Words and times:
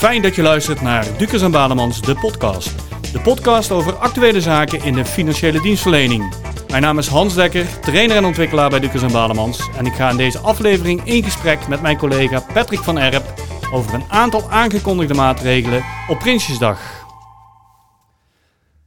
Fijn 0.00 0.22
dat 0.22 0.34
je 0.34 0.42
luistert 0.42 0.80
naar 0.80 1.06
Dukers 1.18 1.42
en 1.42 1.50
Bademans, 1.50 2.00
de 2.00 2.14
podcast. 2.14 2.74
De 3.12 3.20
podcast 3.20 3.70
over 3.70 3.96
actuele 3.96 4.40
zaken 4.40 4.82
in 4.82 4.94
de 4.94 5.04
financiële 5.04 5.60
dienstverlening. 5.60 6.34
Mijn 6.68 6.82
naam 6.82 6.98
is 6.98 7.06
Hans 7.06 7.34
Dekker, 7.34 7.66
trainer 7.80 8.16
en 8.16 8.24
ontwikkelaar 8.24 8.70
bij 8.70 8.80
Dukers 8.80 9.02
en 9.02 9.12
Bademans. 9.12 9.68
En 9.76 9.86
ik 9.86 9.92
ga 9.92 10.10
in 10.10 10.16
deze 10.16 10.38
aflevering 10.38 11.04
in 11.04 11.22
gesprek 11.22 11.68
met 11.68 11.82
mijn 11.82 11.96
collega 11.96 12.42
Patrick 12.52 12.80
van 12.80 12.98
Erp 12.98 13.24
over 13.72 13.94
een 13.94 14.04
aantal 14.08 14.50
aangekondigde 14.50 15.14
maatregelen 15.14 15.84
op 16.08 16.18
Prinsjesdag. 16.18 16.99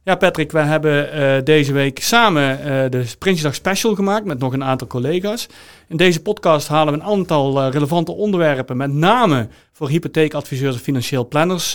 Ja, 0.04 0.14
Patrick, 0.14 0.52
we 0.52 0.58
hebben 0.58 1.18
uh, 1.18 1.44
deze 1.44 1.72
week 1.72 1.98
samen 2.02 2.58
uh, 2.58 2.66
de 2.66 3.04
Prinsjesdag 3.18 3.54
Special 3.54 3.94
gemaakt 3.94 4.24
met 4.24 4.38
nog 4.38 4.52
een 4.52 4.64
aantal 4.64 4.86
collega's. 4.86 5.46
In 5.88 5.96
deze 5.96 6.22
podcast 6.22 6.68
halen 6.68 6.94
we 6.94 7.00
een 7.00 7.06
aantal 7.06 7.66
uh, 7.66 7.72
relevante 7.72 8.12
onderwerpen, 8.12 8.76
met 8.76 8.92
name 8.92 9.48
voor 9.72 9.88
hypotheekadviseurs 9.88 10.74
en 10.74 10.80
financieel 10.80 11.28
planners, 11.28 11.72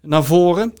naar 0.00 0.24
voren. 0.24 0.74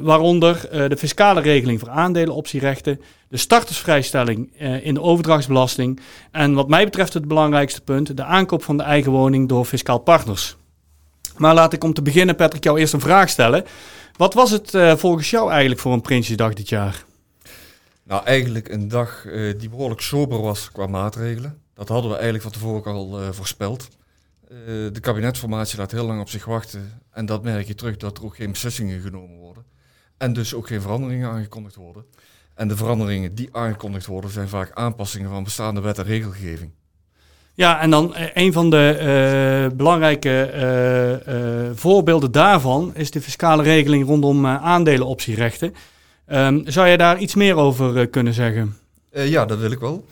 waaronder 0.00 0.68
de 0.88 0.96
fiscale 0.96 1.40
regeling 1.40 1.80
voor 1.80 1.90
aandelenoptierechten, 1.90 3.00
de 3.28 3.36
startersvrijstelling 3.36 4.52
in 4.82 4.94
de 4.94 5.02
overdrachtsbelasting 5.02 6.00
en 6.30 6.54
wat 6.54 6.68
mij 6.68 6.84
betreft 6.84 7.14
het 7.14 7.28
belangrijkste 7.28 7.80
punt, 7.80 8.16
de 8.16 8.24
aankoop 8.24 8.62
van 8.62 8.76
de 8.76 8.82
eigen 8.82 9.12
woning 9.12 9.48
door 9.48 9.64
fiscaal 9.64 9.98
partners. 9.98 10.56
Maar 11.36 11.54
laat 11.54 11.72
ik 11.72 11.84
om 11.84 11.94
te 11.94 12.02
beginnen, 12.02 12.36
Patrick, 12.36 12.64
jou 12.64 12.78
eerst 12.78 12.92
een 12.92 13.00
vraag 13.00 13.28
stellen. 13.28 13.64
Wat 14.16 14.34
was 14.34 14.50
het 14.50 14.74
uh, 14.74 14.96
volgens 14.96 15.30
jou 15.30 15.50
eigenlijk 15.50 15.80
voor 15.80 15.92
een 15.92 16.00
Prinsjesdag 16.00 16.54
dit 16.54 16.68
jaar? 16.68 17.04
Nou, 18.02 18.24
eigenlijk 18.24 18.68
een 18.68 18.88
dag 18.88 19.24
uh, 19.24 19.58
die 19.58 19.68
behoorlijk 19.68 20.00
sober 20.00 20.40
was 20.40 20.70
qua 20.70 20.86
maatregelen. 20.86 21.58
Dat 21.74 21.88
hadden 21.88 22.10
we 22.10 22.14
eigenlijk 22.14 22.44
van 22.44 22.52
tevoren 22.52 22.92
al 22.92 23.22
uh, 23.22 23.28
voorspeld. 23.30 23.88
de 24.92 25.00
kabinetformatie 25.00 25.78
laat 25.78 25.90
heel 25.90 26.06
lang 26.06 26.20
op 26.20 26.28
zich 26.28 26.44
wachten. 26.44 27.02
En 27.10 27.26
dat 27.26 27.42
merk 27.42 27.66
je 27.66 27.74
terug 27.74 27.96
dat 27.96 28.18
er 28.18 28.24
ook 28.24 28.36
geen 28.36 28.52
beslissingen 28.52 29.00
genomen 29.00 29.38
worden. 29.38 29.64
En 30.16 30.32
dus 30.32 30.54
ook 30.54 30.66
geen 30.66 30.80
veranderingen 30.80 31.30
aangekondigd 31.30 31.74
worden. 31.74 32.04
En 32.54 32.68
de 32.68 32.76
veranderingen 32.76 33.34
die 33.34 33.48
aangekondigd 33.52 34.06
worden 34.06 34.30
zijn 34.30 34.48
vaak 34.48 34.70
aanpassingen 34.72 35.30
van 35.30 35.44
bestaande 35.44 35.80
wet 35.80 35.98
en 35.98 36.04
regelgeving. 36.04 36.72
Ja, 37.62 37.80
en 37.80 37.90
dan 37.90 38.14
uh, 38.16 38.26
een 38.34 38.52
van 38.52 38.70
de 38.70 38.98
uh, 39.70 39.76
belangrijke 39.76 40.50
uh, 41.28 41.70
voorbeelden 41.74 42.32
daarvan 42.32 42.90
is 42.94 43.10
de 43.10 43.20
fiscale 43.20 43.62
regeling 43.62 44.06
rondom 44.06 44.46
aandelenoptierechten. 44.46 45.74
Um, 46.32 46.62
zou 46.66 46.88
je 46.88 46.96
daar 46.96 47.18
iets 47.18 47.34
meer 47.34 47.56
over 47.56 48.08
kunnen 48.08 48.34
zeggen? 48.34 48.76
ja, 49.10 49.44
dat 49.44 49.58
wil 49.58 49.70
ik 49.70 49.78
wel. 49.78 50.04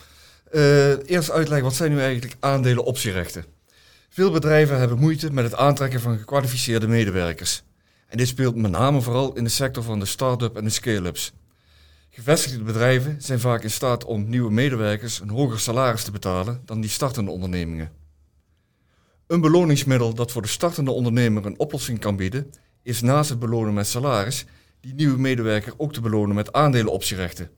eerst 1.07 1.31
uitleggen, 1.31 1.67
wat 1.67 1.75
zijn 1.75 1.93
nu 1.93 2.01
eigenlijk 2.01 2.37
aandelenoptierechten? 2.41 3.45
Veel 4.09 4.31
bedrijven 4.31 4.79
hebben 4.79 4.99
moeite 4.99 5.33
met 5.33 5.45
het 5.45 5.57
aantrekken 5.57 6.01
van 6.01 6.19
gekwalificeerde 6.19 6.89
medewerkers. 6.89 7.63
En 8.09 8.17
dit 8.17 8.29
speelt 8.29 8.57
met 8.57 8.71
name 8.71 9.01
vooral 9.01 9.37
in 9.37 9.45
de 9.45 9.51
sector 9.51 9.83
van 9.83 9.99
de 9.99 10.07
start-up 10.07 10.57
en 10.57 10.65
de 10.65 10.71
scale-ups. 10.71 11.33
Gevestigde 12.21 12.65
bedrijven 12.65 13.23
zijn 13.23 13.41
vaak 13.41 13.63
in 13.63 13.71
staat 13.71 14.05
om 14.05 14.29
nieuwe 14.29 14.51
medewerkers 14.51 15.21
een 15.21 15.29
hoger 15.31 15.59
salaris 15.61 16.05
te 16.05 16.11
betalen 16.11 16.63
dan 16.65 16.81
die 16.81 16.91
startende 16.91 17.31
ondernemingen. 17.31 17.93
Een 19.27 19.41
beloningsmiddel 19.41 20.15
dat 20.15 20.33
voor 20.33 20.43
de 20.43 20.49
startende 20.49 20.91
ondernemer 20.91 21.47
een 21.47 21.59
oplossing 21.59 21.99
kan 21.99 22.17
bieden, 22.17 22.51
is 22.83 23.01
naast 23.01 23.31
het 23.31 23.39
belonen 23.39 23.75
met 23.75 23.87
salaris, 23.87 24.45
die 24.81 24.95
nieuwe 24.95 25.19
medewerker 25.19 25.73
ook 25.77 25.93
te 25.93 26.01
belonen 26.01 26.35
met 26.35 26.53
aandelenoptierechten. 26.53 27.51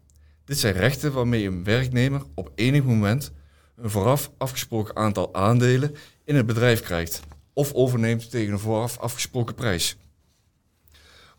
Dit 0.44 0.58
zijn 0.58 0.74
rechten 0.74 1.12
waarmee 1.12 1.46
een 1.46 1.64
werknemer 1.64 2.22
op 2.34 2.52
enig 2.54 2.84
moment 2.84 3.32
een 3.76 3.90
vooraf 3.90 4.30
afgesproken 4.38 4.96
aantal 4.96 5.34
aandelen 5.34 5.94
in 6.24 6.36
het 6.36 6.46
bedrijf 6.46 6.80
krijgt 6.80 7.20
of 7.52 7.72
overneemt 7.72 8.30
tegen 8.30 8.52
een 8.52 8.58
vooraf 8.58 8.98
afgesproken 8.98 9.54
prijs. 9.54 9.96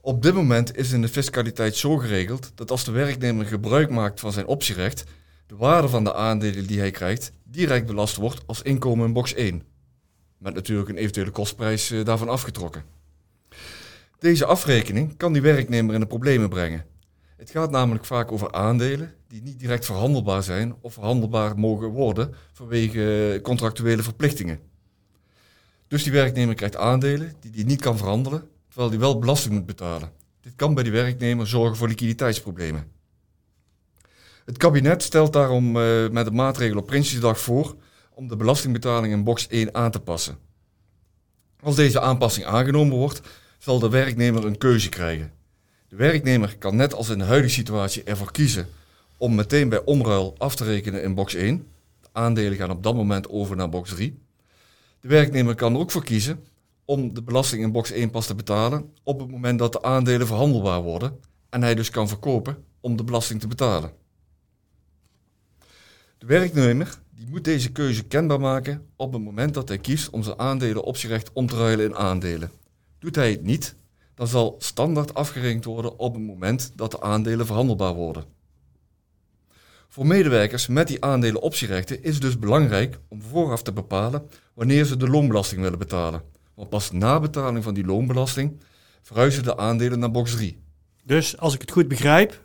Op 0.05 0.21
dit 0.21 0.33
moment 0.33 0.77
is 0.77 0.91
in 0.91 1.01
de 1.01 1.07
fiscaliteit 1.07 1.75
zo 1.75 1.97
geregeld 1.97 2.51
dat 2.55 2.71
als 2.71 2.83
de 2.83 2.91
werknemer 2.91 3.45
gebruik 3.45 3.89
maakt 3.89 4.19
van 4.19 4.31
zijn 4.31 4.45
optierecht, 4.45 5.03
de 5.47 5.55
waarde 5.55 5.89
van 5.89 6.03
de 6.03 6.13
aandelen 6.13 6.67
die 6.67 6.79
hij 6.79 6.91
krijgt 6.91 7.31
direct 7.43 7.85
belast 7.85 8.15
wordt 8.15 8.41
als 8.45 8.61
inkomen 8.61 9.05
in 9.05 9.13
box 9.13 9.33
1. 9.33 9.63
Met 10.37 10.53
natuurlijk 10.53 10.89
een 10.89 10.97
eventuele 10.97 11.31
kostprijs 11.31 11.91
eh, 11.91 12.05
daarvan 12.05 12.29
afgetrokken. 12.29 12.83
Deze 14.19 14.45
afrekening 14.45 15.17
kan 15.17 15.33
die 15.33 15.41
werknemer 15.41 15.93
in 15.93 15.99
de 15.99 16.05
problemen 16.05 16.49
brengen. 16.49 16.85
Het 17.37 17.51
gaat 17.51 17.71
namelijk 17.71 18.05
vaak 18.05 18.31
over 18.31 18.51
aandelen 18.51 19.13
die 19.27 19.41
niet 19.41 19.59
direct 19.59 19.85
verhandelbaar 19.85 20.43
zijn 20.43 20.75
of 20.81 20.93
verhandelbaar 20.93 21.59
mogen 21.59 21.87
worden 21.87 22.33
vanwege 22.53 23.39
contractuele 23.43 24.03
verplichtingen. 24.03 24.59
Dus 25.87 26.03
die 26.03 26.11
werknemer 26.11 26.55
krijgt 26.55 26.77
aandelen 26.77 27.33
die 27.39 27.51
hij 27.55 27.63
niet 27.63 27.81
kan 27.81 27.97
verhandelen 27.97 28.51
terwijl 28.73 28.91
hij 28.91 29.00
wel 29.00 29.19
belasting 29.19 29.53
moet 29.53 29.66
betalen. 29.66 30.11
Dit 30.41 30.53
kan 30.56 30.73
bij 30.73 30.84
die 30.84 30.91
werknemer 30.91 31.47
zorgen 31.47 31.78
voor 31.78 31.88
liquiditeitsproblemen. 31.88 32.91
Het 34.45 34.57
kabinet 34.57 35.03
stelt 35.03 35.34
daarom 35.34 35.78
uh, 35.78 36.09
met 36.09 36.25
de 36.25 36.31
maatregel 36.31 36.78
op 36.78 36.85
Prinsjesdag 36.85 37.39
voor 37.39 37.75
om 38.09 38.28
de 38.28 38.35
belastingbetaling 38.35 39.13
in 39.13 39.23
box 39.23 39.47
1 39.47 39.75
aan 39.75 39.91
te 39.91 40.00
passen. 40.00 40.38
Als 41.59 41.75
deze 41.75 42.01
aanpassing 42.01 42.45
aangenomen 42.45 42.97
wordt, 42.97 43.22
zal 43.57 43.79
de 43.79 43.89
werknemer 43.89 44.45
een 44.45 44.57
keuze 44.57 44.89
krijgen. 44.89 45.33
De 45.88 45.95
werknemer 45.95 46.57
kan 46.57 46.75
net 46.75 46.94
als 46.94 47.09
in 47.09 47.17
de 47.17 47.23
huidige 47.23 47.53
situatie 47.53 48.03
ervoor 48.03 48.31
kiezen 48.31 48.67
om 49.17 49.35
meteen 49.35 49.69
bij 49.69 49.83
omruil 49.83 50.35
af 50.38 50.56
te 50.56 50.63
rekenen 50.63 51.03
in 51.03 51.16
box 51.16 51.33
1. 51.33 51.67
De 52.01 52.09
aandelen 52.12 52.57
gaan 52.57 52.72
op 52.72 52.83
dat 52.83 52.95
moment 52.95 53.29
over 53.29 53.56
naar 53.56 53.69
box 53.69 53.89
3. 53.89 54.19
De 55.00 55.07
werknemer 55.07 55.56
kan 55.56 55.73
er 55.73 55.79
ook 55.79 55.91
voor 55.91 56.03
kiezen 56.03 56.44
om 56.85 57.13
de 57.13 57.23
belasting 57.23 57.63
in 57.63 57.71
box 57.71 57.91
1 57.91 58.09
pas 58.09 58.25
te 58.25 58.35
betalen 58.35 58.94
op 59.03 59.19
het 59.19 59.31
moment 59.31 59.59
dat 59.59 59.71
de 59.71 59.81
aandelen 59.81 60.27
verhandelbaar 60.27 60.81
worden 60.81 61.19
en 61.49 61.61
hij 61.61 61.75
dus 61.75 61.89
kan 61.89 62.07
verkopen 62.07 62.63
om 62.79 62.95
de 62.95 63.03
belasting 63.03 63.39
te 63.39 63.47
betalen. 63.47 63.91
De 66.17 66.25
werknemer 66.25 66.99
die 67.16 67.27
moet 67.27 67.44
deze 67.44 67.71
keuze 67.71 68.03
kenbaar 68.03 68.39
maken 68.39 68.88
op 68.95 69.13
het 69.13 69.21
moment 69.21 69.53
dat 69.53 69.67
hij 69.67 69.77
kiest 69.77 70.09
om 70.09 70.23
zijn 70.23 70.39
aandelen 70.39 70.83
optierecht 70.83 71.33
om 71.33 71.47
te 71.47 71.55
ruilen 71.55 71.85
in 71.85 71.95
aandelen. 71.95 72.51
Doet 73.00 73.15
hij 73.15 73.31
het 73.31 73.44
niet, 73.44 73.75
dan 74.15 74.27
zal 74.27 74.55
standaard 74.59 75.13
afgerekend 75.13 75.65
worden 75.65 76.00
op 76.00 76.13
het 76.13 76.23
moment 76.23 76.71
dat 76.75 76.91
de 76.91 77.01
aandelen 77.01 77.45
verhandelbaar 77.45 77.94
worden. 77.94 78.23
Voor 79.88 80.05
medewerkers 80.05 80.67
met 80.67 80.88
die 80.88 81.03
aandelen 81.03 81.41
optierechten 81.41 82.03
is 82.03 82.13
het 82.13 82.21
dus 82.21 82.39
belangrijk 82.39 83.00
om 83.07 83.21
vooraf 83.21 83.63
te 83.63 83.71
bepalen 83.71 84.29
wanneer 84.53 84.85
ze 84.85 84.97
de 84.97 85.09
loonbelasting 85.09 85.61
willen 85.61 85.79
betalen. 85.79 86.21
Want 86.55 86.69
pas 86.69 86.91
na 86.91 87.19
betaling 87.19 87.63
van 87.63 87.73
die 87.73 87.85
loonbelasting 87.85 88.61
verhuizen 89.01 89.43
de 89.43 89.57
aandelen 89.57 89.99
naar 89.99 90.11
box 90.11 90.31
3. 90.31 90.61
Dus 91.03 91.37
als 91.37 91.53
ik 91.53 91.61
het 91.61 91.71
goed 91.71 91.87
begrijp, 91.87 92.41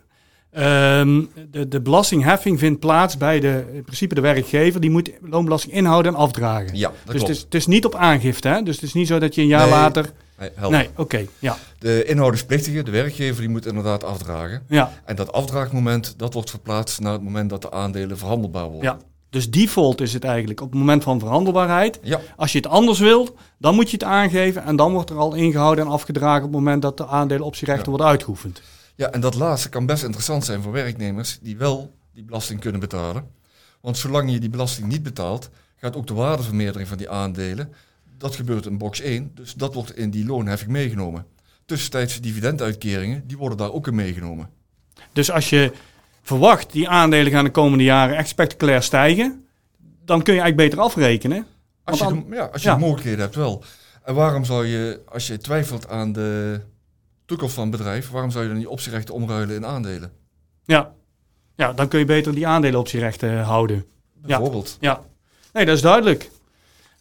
um, 0.57 1.29
de, 1.51 1.67
de 1.67 1.81
belastingheffing 1.81 2.59
vindt 2.59 2.79
plaats 2.79 3.17
bij 3.17 3.39
de, 3.39 3.63
in 3.73 3.83
principe 3.83 4.15
de 4.15 4.21
werkgever. 4.21 4.81
Die 4.81 4.89
moet 4.89 5.11
loonbelasting 5.21 5.73
inhouden 5.73 6.13
en 6.13 6.17
afdragen. 6.17 6.77
Ja, 6.77 6.87
dat 6.87 6.95
dus 7.05 7.15
klopt. 7.15 7.27
Het 7.27 7.37
is, 7.37 7.43
het 7.43 7.55
is 7.55 7.67
niet 7.67 7.85
op 7.85 7.95
aangifte, 7.95 8.47
hè? 8.47 8.61
Dus 8.63 8.75
het 8.75 8.83
is 8.83 8.93
niet 8.93 9.07
zo 9.07 9.19
dat 9.19 9.35
je 9.35 9.41
een 9.41 9.47
jaar 9.47 9.61
nee, 9.61 9.69
later... 9.69 10.11
Nee, 10.39 10.69
nee 10.69 10.89
oké, 10.95 11.25
ja. 11.39 11.57
De 11.79 12.03
inhoudersplictige, 12.03 12.83
de 12.83 12.91
werkgever, 12.91 13.39
die 13.39 13.49
moet 13.49 13.65
inderdaad 13.65 14.03
afdragen. 14.03 14.63
Ja. 14.67 14.91
En 15.05 15.15
dat 15.15 15.31
afdraagmoment, 15.31 16.13
dat 16.17 16.33
wordt 16.33 16.49
verplaatst 16.49 16.99
naar 16.99 17.13
het 17.13 17.21
moment 17.21 17.49
dat 17.49 17.61
de 17.61 17.71
aandelen 17.71 18.17
verhandelbaar 18.17 18.69
worden. 18.69 18.83
Ja. 18.83 18.97
Dus 19.29 19.49
default 19.49 20.01
is 20.01 20.13
het 20.13 20.23
eigenlijk 20.23 20.61
op 20.61 20.69
het 20.69 20.79
moment 20.79 21.03
van 21.03 21.19
verhandelbaarheid. 21.19 21.99
Ja. 22.03 22.21
Als 22.35 22.51
je 22.51 22.57
het 22.57 22.67
anders 22.67 22.99
wilt, 22.99 23.33
dan 23.57 23.75
moet 23.75 23.89
je 23.89 23.97
het 23.97 24.05
aangeven 24.05 24.63
en 24.63 24.75
dan 24.75 24.91
wordt 24.91 25.09
er 25.09 25.17
al 25.17 25.33
ingehouden 25.33 25.85
en 25.85 25.91
afgedragen 25.91 26.43
op 26.43 26.51
het 26.51 26.59
moment 26.59 26.81
dat 26.81 26.97
de 26.97 27.07
aandelen 27.07 27.45
optierechten 27.45 27.83
ja. 27.83 27.89
worden 27.89 28.07
uitgeoefend. 28.07 28.61
Ja, 28.95 29.11
en 29.11 29.21
dat 29.21 29.35
laatste 29.35 29.69
kan 29.69 29.85
best 29.85 30.03
interessant 30.03 30.45
zijn 30.45 30.61
voor 30.61 30.71
werknemers 30.71 31.39
die 31.41 31.57
wel 31.57 31.93
die 32.13 32.23
belasting 32.23 32.59
kunnen 32.59 32.79
betalen. 32.79 33.27
Want 33.81 33.97
zolang 33.97 34.31
je 34.31 34.39
die 34.39 34.49
belasting 34.49 34.87
niet 34.87 35.03
betaalt, 35.03 35.49
gaat 35.75 35.95
ook 35.95 36.07
de 36.07 36.13
waardevermeerdering 36.13 36.87
van 36.87 36.97
die 36.97 37.09
aandelen, 37.09 37.73
dat 38.17 38.35
gebeurt 38.35 38.65
in 38.65 38.77
box 38.77 39.01
1, 39.01 39.31
dus 39.35 39.53
dat 39.53 39.73
wordt 39.73 39.97
in 39.97 40.09
die 40.09 40.25
loonheffing 40.25 40.71
meegenomen. 40.71 41.25
Tussentijdse 41.65 42.21
dividenduitkeringen, 42.21 43.23
die 43.27 43.37
worden 43.37 43.57
daar 43.57 43.71
ook 43.71 43.87
in 43.87 43.95
meegenomen. 43.95 44.49
Dus 45.13 45.31
als 45.31 45.49
je 45.49 45.71
verwacht 46.29 46.71
die 46.71 46.89
aandelen 46.89 47.31
gaan 47.31 47.43
de 47.43 47.51
komende 47.51 47.83
jaren 47.83 48.17
echt 48.17 48.27
spectaculair 48.27 48.83
stijgen, 48.83 49.45
dan 50.05 50.21
kun 50.21 50.33
je 50.33 50.39
eigenlijk 50.39 50.69
beter 50.69 50.85
afrekenen. 50.85 51.45
Als 51.83 51.99
je, 51.99 52.05
de, 52.05 52.35
ja, 52.35 52.43
als 52.43 52.61
je 52.61 52.67
ja. 52.67 52.73
de 52.73 52.79
mogelijkheden 52.79 53.19
hebt 53.19 53.35
wel. 53.35 53.63
En 54.03 54.15
waarom 54.15 54.45
zou 54.45 54.65
je, 54.65 55.01
als 55.05 55.27
je 55.27 55.37
twijfelt 55.37 55.89
aan 55.89 56.11
de 56.11 56.61
toekomst 57.25 57.53
van 57.53 57.63
een 57.63 57.69
bedrijf, 57.69 58.09
waarom 58.09 58.31
zou 58.31 58.43
je 58.43 58.49
dan 58.49 58.59
die 58.59 58.69
optierechten 58.69 59.13
omruilen 59.13 59.55
in 59.55 59.65
aandelen? 59.65 60.11
Ja. 60.65 60.93
ja, 61.55 61.73
dan 61.73 61.87
kun 61.87 61.99
je 61.99 62.05
beter 62.05 62.35
die 62.35 62.47
aandelenoptierechten 62.47 63.39
houden. 63.39 63.85
Bijvoorbeeld. 64.13 64.77
Ja. 64.79 64.91
ja. 64.91 65.01
Nee, 65.53 65.65
dat 65.65 65.75
is 65.75 65.81
duidelijk. 65.81 66.29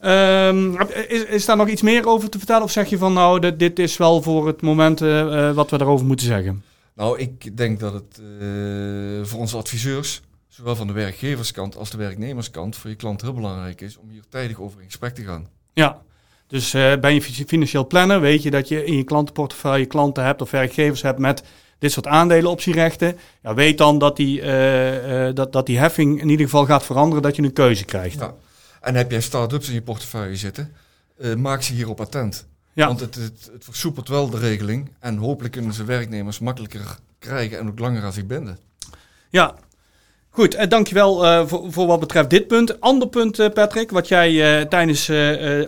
Um, 0.00 0.80
is, 1.08 1.24
is 1.24 1.44
daar 1.44 1.56
nog 1.56 1.68
iets 1.68 1.82
meer 1.82 2.06
over 2.06 2.30
te 2.30 2.38
vertellen? 2.38 2.62
Of 2.62 2.70
zeg 2.70 2.88
je 2.88 2.98
van 2.98 3.12
nou, 3.12 3.40
dit, 3.40 3.58
dit 3.58 3.78
is 3.78 3.96
wel 3.96 4.22
voor 4.22 4.46
het 4.46 4.62
moment 4.62 5.02
uh, 5.02 5.52
wat 5.52 5.70
we 5.70 5.78
daarover 5.78 6.06
moeten 6.06 6.26
zeggen? 6.26 6.62
Nou, 6.98 7.18
ik 7.18 7.56
denk 7.56 7.80
dat 7.80 7.92
het 7.92 8.20
uh, 8.20 9.24
voor 9.24 9.40
onze 9.40 9.56
adviseurs, 9.56 10.20
zowel 10.48 10.76
van 10.76 10.86
de 10.86 10.92
werkgeverskant 10.92 11.76
als 11.76 11.90
de 11.90 11.96
werknemerskant, 11.96 12.76
voor 12.76 12.90
je 12.90 12.96
klant 12.96 13.20
heel 13.20 13.32
belangrijk 13.32 13.80
is 13.80 13.96
om 13.96 14.08
hier 14.10 14.22
tijdig 14.28 14.60
over 14.60 14.80
in 14.80 14.86
gesprek 14.86 15.14
te 15.14 15.24
gaan. 15.24 15.48
Ja, 15.72 16.02
Dus 16.46 16.74
uh, 16.74 16.96
ben 16.96 17.14
je 17.14 17.22
financieel 17.22 17.86
planner, 17.86 18.20
weet 18.20 18.42
je 18.42 18.50
dat 18.50 18.68
je 18.68 18.84
in 18.84 18.96
je 18.96 19.04
klantenportefeuille 19.04 19.86
klanten 19.86 20.24
hebt 20.24 20.42
of 20.42 20.50
werkgevers 20.50 21.02
hebt 21.02 21.18
met 21.18 21.42
dit 21.78 21.92
soort 21.92 22.06
aandelenoptierechten. 22.06 23.18
Ja, 23.42 23.54
weet 23.54 23.78
dan 23.78 23.98
dat 23.98 24.16
die, 24.16 24.40
uh, 24.40 25.26
uh, 25.26 25.34
dat, 25.34 25.52
dat 25.52 25.66
die 25.66 25.78
heffing 25.78 26.20
in 26.20 26.28
ieder 26.28 26.44
geval 26.44 26.66
gaat 26.66 26.84
veranderen, 26.84 27.22
dat 27.22 27.36
je 27.36 27.42
een 27.42 27.52
keuze 27.52 27.84
krijgt. 27.84 28.18
Ja. 28.18 28.34
En 28.80 28.94
heb 28.94 29.10
jij 29.10 29.20
start-ups 29.20 29.68
in 29.68 29.74
je 29.74 29.82
portefeuille 29.82 30.36
zitten, 30.36 30.74
maak 31.36 31.62
ze 31.62 31.72
hierop 31.72 32.00
attent. 32.00 32.46
Ja. 32.78 32.86
Want 32.86 33.00
het, 33.00 33.14
het, 33.14 33.50
het 33.52 33.64
versoepelt 33.64 34.08
wel 34.08 34.30
de 34.30 34.38
regeling 34.38 34.90
en 35.00 35.16
hopelijk 35.16 35.52
kunnen 35.52 35.72
ze 35.72 35.84
werknemers 35.84 36.38
makkelijker 36.38 36.98
krijgen 37.18 37.58
en 37.58 37.68
ook 37.68 37.78
langer 37.78 38.02
aan 38.02 38.12
zich 38.12 38.26
binden. 38.26 38.58
Ja, 39.30 39.54
Goed, 40.30 40.54
uh, 40.54 40.62
dankjewel 40.68 41.24
uh, 41.24 41.46
voor, 41.46 41.72
voor 41.72 41.86
wat 41.86 42.00
betreft 42.00 42.30
dit 42.30 42.46
punt. 42.46 42.80
Ander 42.80 43.08
punt, 43.08 43.38
uh, 43.38 43.48
Patrick, 43.48 43.90
wat 43.90 44.08
jij 44.08 44.64
tijdens, 44.66 45.10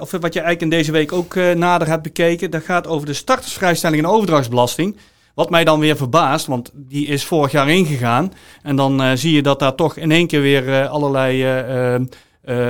of 0.00 0.10
wat 0.10 0.32
jij 0.32 0.42
eigenlijk 0.42 0.60
in 0.60 0.70
deze 0.70 0.92
week 0.92 1.12
ook 1.12 1.34
nader 1.34 1.88
hebt 1.88 2.02
bekeken, 2.02 2.50
dat 2.50 2.64
gaat 2.64 2.86
over 2.86 3.06
de 3.06 3.12
startersvrijstelling 3.12 4.02
en 4.02 4.08
overdrachtsbelasting. 4.08 4.96
Wat 5.34 5.50
mij 5.50 5.64
dan 5.64 5.80
weer 5.80 5.96
verbaast, 5.96 6.46
want 6.46 6.70
die 6.74 7.06
is 7.06 7.24
vorig 7.24 7.52
jaar 7.52 7.70
ingegaan. 7.70 8.32
En 8.62 8.76
dan 8.76 9.18
zie 9.18 9.34
je 9.34 9.42
dat 9.42 9.58
daar 9.58 9.74
toch 9.74 9.96
in 9.96 10.10
één 10.10 10.26
keer 10.26 10.40
weer 10.40 10.86
allerlei 10.86 11.44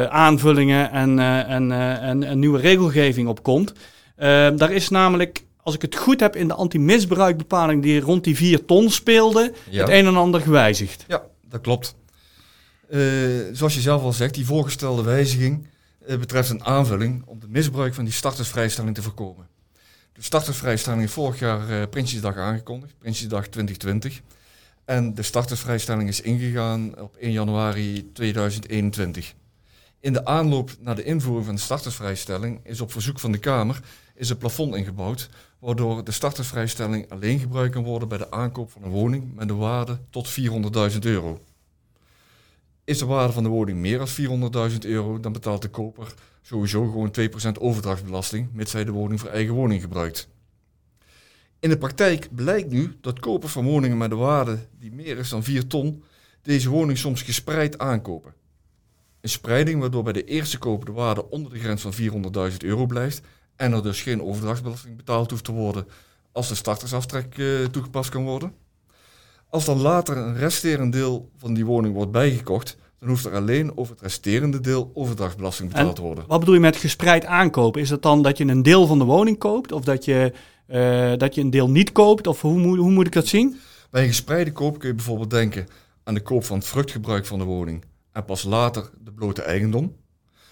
aanvullingen 0.08 0.90
en, 0.90 1.18
en, 1.46 1.72
en, 1.72 2.24
en, 2.24 2.38
nieuwe 2.38 2.60
regelgeving 2.60 3.28
op 3.28 3.42
komt. 3.42 3.72
Daar 4.56 4.72
is 4.72 4.88
namelijk 4.88 5.44
als 5.62 5.74
ik 5.74 5.82
het 5.82 5.96
goed 5.96 6.20
heb, 6.20 6.36
in 6.36 6.48
de 6.48 6.54
anti-misbruikbepaling 6.54 7.82
die 7.82 8.00
rond 8.00 8.24
die 8.24 8.36
4 8.36 8.64
ton 8.64 8.90
speelde, 8.90 9.52
het 9.70 9.88
een 9.88 10.06
en 10.06 10.16
ander 10.16 10.40
gewijzigd. 10.40 11.04
Ja, 11.08 11.22
dat 11.48 11.60
klopt. 11.60 11.94
Uh, 12.90 13.00
zoals 13.52 13.74
je 13.74 13.80
zelf 13.80 14.02
al 14.02 14.12
zegt, 14.12 14.34
die 14.34 14.46
voorgestelde 14.46 15.02
wijziging 15.02 15.66
uh, 16.08 16.18
betreft 16.18 16.50
een 16.50 16.64
aanvulling 16.64 17.22
om 17.26 17.40
het 17.40 17.50
misbruik 17.50 17.94
van 17.94 18.04
die 18.04 18.12
startersvrijstelling 18.12 18.94
te 18.94 19.02
voorkomen. 19.02 19.46
De 20.12 20.22
startersvrijstelling 20.22 21.02
is 21.02 21.12
vorig 21.12 21.38
jaar 21.38 21.70
uh, 21.70 21.82
Prinsjesdag 21.90 22.36
aangekondigd, 22.36 22.94
Prinsjesdag 22.98 23.46
2020. 23.46 24.20
En 24.84 25.14
de 25.14 25.22
startersvrijstelling 25.22 26.08
is 26.08 26.20
ingegaan 26.20 27.00
op 27.00 27.16
1 27.16 27.32
januari 27.32 28.12
2021. 28.12 29.34
In 30.00 30.12
de 30.12 30.24
aanloop 30.24 30.70
naar 30.80 30.96
de 30.96 31.04
invoering 31.04 31.46
van 31.46 31.54
de 31.54 31.60
startersvrijstelling 31.60 32.60
is 32.62 32.80
op 32.80 32.92
verzoek 32.92 33.20
van 33.20 33.32
de 33.32 33.38
Kamer 33.38 33.80
is 34.20 34.30
een 34.30 34.38
plafond 34.38 34.74
ingebouwd, 34.74 35.28
waardoor 35.58 36.04
de 36.04 36.12
startersvrijstelling 36.12 37.10
alleen 37.10 37.38
gebruikt 37.38 37.74
kan 37.74 37.84
worden 37.84 38.08
bij 38.08 38.18
de 38.18 38.30
aankoop 38.30 38.70
van 38.70 38.82
een 38.82 38.90
woning 38.90 39.34
met 39.34 39.50
een 39.50 39.56
waarde 39.56 39.98
tot 40.10 40.40
400.000 40.92 40.98
euro. 40.98 41.40
Is 42.84 42.98
de 42.98 43.06
waarde 43.06 43.32
van 43.32 43.42
de 43.42 43.48
woning 43.48 43.78
meer 43.78 43.98
dan 43.98 44.08
400.000 44.70 44.78
euro, 44.78 45.20
dan 45.20 45.32
betaalt 45.32 45.62
de 45.62 45.68
koper 45.68 46.14
sowieso 46.42 46.84
gewoon 46.84 47.14
2% 47.56 47.60
overdrachtsbelasting, 47.60 48.48
mits 48.52 48.72
hij 48.72 48.84
de 48.84 48.90
woning 48.90 49.20
voor 49.20 49.30
eigen 49.30 49.54
woning 49.54 49.80
gebruikt. 49.80 50.28
In 51.60 51.68
de 51.68 51.78
praktijk 51.78 52.28
blijkt 52.34 52.70
nu 52.70 52.96
dat 53.00 53.20
kopers 53.20 53.52
van 53.52 53.64
woningen 53.64 53.98
met 53.98 54.10
een 54.10 54.18
waarde 54.18 54.58
die 54.78 54.92
meer 54.92 55.18
is 55.18 55.28
dan 55.28 55.42
4 55.42 55.66
ton 55.66 56.04
deze 56.42 56.68
woning 56.68 56.98
soms 56.98 57.22
gespreid 57.22 57.78
aankopen. 57.78 58.34
Een 59.20 59.28
spreiding 59.28 59.80
waardoor 59.80 60.02
bij 60.02 60.12
de 60.12 60.24
eerste 60.24 60.58
koop 60.58 60.86
de 60.86 60.92
waarde 60.92 61.30
onder 61.30 61.52
de 61.52 61.58
grens 61.58 61.82
van 61.82 61.92
400.000 62.50 62.56
euro 62.58 62.86
blijft 62.86 63.22
en 63.60 63.72
er 63.72 63.82
dus 63.82 64.02
geen 64.02 64.22
overdrachtsbelasting 64.22 64.96
betaald 64.96 65.30
hoeft 65.30 65.44
te 65.44 65.52
worden 65.52 65.86
als 66.32 66.48
de 66.48 66.54
startersaftrek 66.54 67.38
uh, 67.38 67.64
toegepast 67.64 68.10
kan 68.10 68.24
worden. 68.24 68.52
Als 69.48 69.64
dan 69.64 69.80
later 69.80 70.16
een 70.16 70.36
resterend 70.36 70.92
deel 70.92 71.30
van 71.36 71.54
die 71.54 71.64
woning 71.64 71.94
wordt 71.94 72.10
bijgekocht, 72.10 72.76
dan 72.98 73.08
hoeft 73.08 73.24
er 73.24 73.34
alleen 73.34 73.76
over 73.76 73.92
het 73.92 74.02
resterende 74.02 74.60
deel 74.60 74.90
overdrachtsbelasting 74.94 75.68
betaald 75.68 75.96
te 75.96 76.02
worden. 76.02 76.24
Wat 76.26 76.38
bedoel 76.38 76.54
je 76.54 76.60
met 76.60 76.76
gespreid 76.76 77.24
aankopen? 77.24 77.80
Is 77.80 77.88
dat 77.88 78.02
dan 78.02 78.22
dat 78.22 78.38
je 78.38 78.44
een 78.44 78.62
deel 78.62 78.86
van 78.86 78.98
de 78.98 79.04
woning 79.04 79.38
koopt 79.38 79.72
of 79.72 79.84
dat 79.84 80.04
je, 80.04 80.32
uh, 80.68 81.12
dat 81.16 81.34
je 81.34 81.40
een 81.40 81.50
deel 81.50 81.70
niet 81.70 81.92
koopt? 81.92 82.26
Of 82.26 82.40
hoe, 82.40 82.58
moet, 82.58 82.78
hoe 82.78 82.90
moet 82.90 83.06
ik 83.06 83.12
dat 83.12 83.26
zien? 83.26 83.60
Bij 83.90 84.02
een 84.02 84.08
gespreide 84.08 84.52
koop 84.52 84.78
kun 84.78 84.88
je 84.88 84.94
bijvoorbeeld 84.94 85.30
denken 85.30 85.66
aan 86.04 86.14
de 86.14 86.22
koop 86.22 86.44
van 86.44 86.58
het 86.58 86.66
vruchtgebruik 86.66 87.26
van 87.26 87.38
de 87.38 87.44
woning 87.44 87.84
en 88.12 88.24
pas 88.24 88.42
later 88.42 88.90
de 89.04 89.12
blote 89.12 89.42
eigendom. 89.42 89.96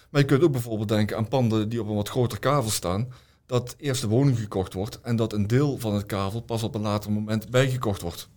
Maar 0.09 0.21
je 0.21 0.27
kunt 0.27 0.43
ook 0.43 0.51
bijvoorbeeld 0.51 0.87
denken 0.87 1.17
aan 1.17 1.27
panden 1.27 1.69
die 1.69 1.81
op 1.81 1.87
een 1.87 1.95
wat 1.95 2.09
groter 2.09 2.39
kavel 2.39 2.71
staan. 2.71 3.07
Dat 3.45 3.75
eerst 3.79 4.01
de 4.01 4.07
woning 4.07 4.39
gekocht 4.39 4.73
wordt 4.73 4.99
en 5.01 5.15
dat 5.15 5.33
een 5.33 5.47
deel 5.47 5.77
van 5.79 5.93
het 5.93 6.05
kavel 6.05 6.41
pas 6.41 6.63
op 6.63 6.75
een 6.75 6.81
later 6.81 7.11
moment 7.11 7.49
bijgekocht 7.49 8.01
wordt. 8.01 8.29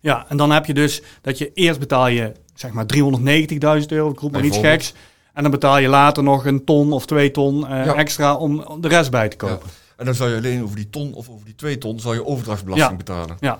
Ja, 0.00 0.26
en 0.28 0.36
dan 0.36 0.50
heb 0.50 0.66
je 0.66 0.74
dus 0.74 1.02
dat 1.20 1.38
je 1.38 1.52
eerst 1.52 1.80
betaal 1.80 2.08
je 2.08 2.32
zeg 2.54 2.72
maar 2.72 2.86
390.000 2.94 3.86
euro, 3.86 4.10
ik 4.10 4.18
roep 4.18 4.32
maar 4.32 4.44
iets 4.44 4.58
geks. 4.58 4.94
En 5.32 5.42
dan 5.42 5.50
betaal 5.50 5.78
je 5.78 5.88
later 5.88 6.22
nog 6.22 6.46
een 6.46 6.64
ton 6.64 6.92
of 6.92 7.06
twee 7.06 7.30
ton 7.30 7.60
uh, 7.60 7.98
extra 7.98 8.36
om 8.36 8.80
de 8.80 8.88
rest 8.88 9.10
bij 9.10 9.28
te 9.28 9.36
kopen. 9.36 9.66
Ja. 9.66 9.72
En 9.96 10.04
dan 10.04 10.14
zou 10.14 10.30
je 10.30 10.36
alleen 10.36 10.62
over 10.62 10.76
die 10.76 10.90
ton 10.90 11.14
of 11.14 11.28
over 11.28 11.44
die 11.44 11.54
twee 11.54 11.78
ton 11.78 12.00
zou 12.00 12.14
je 12.14 12.24
overdrachtsbelasting 12.24 12.98
betalen. 12.98 13.36
Ja. 13.40 13.58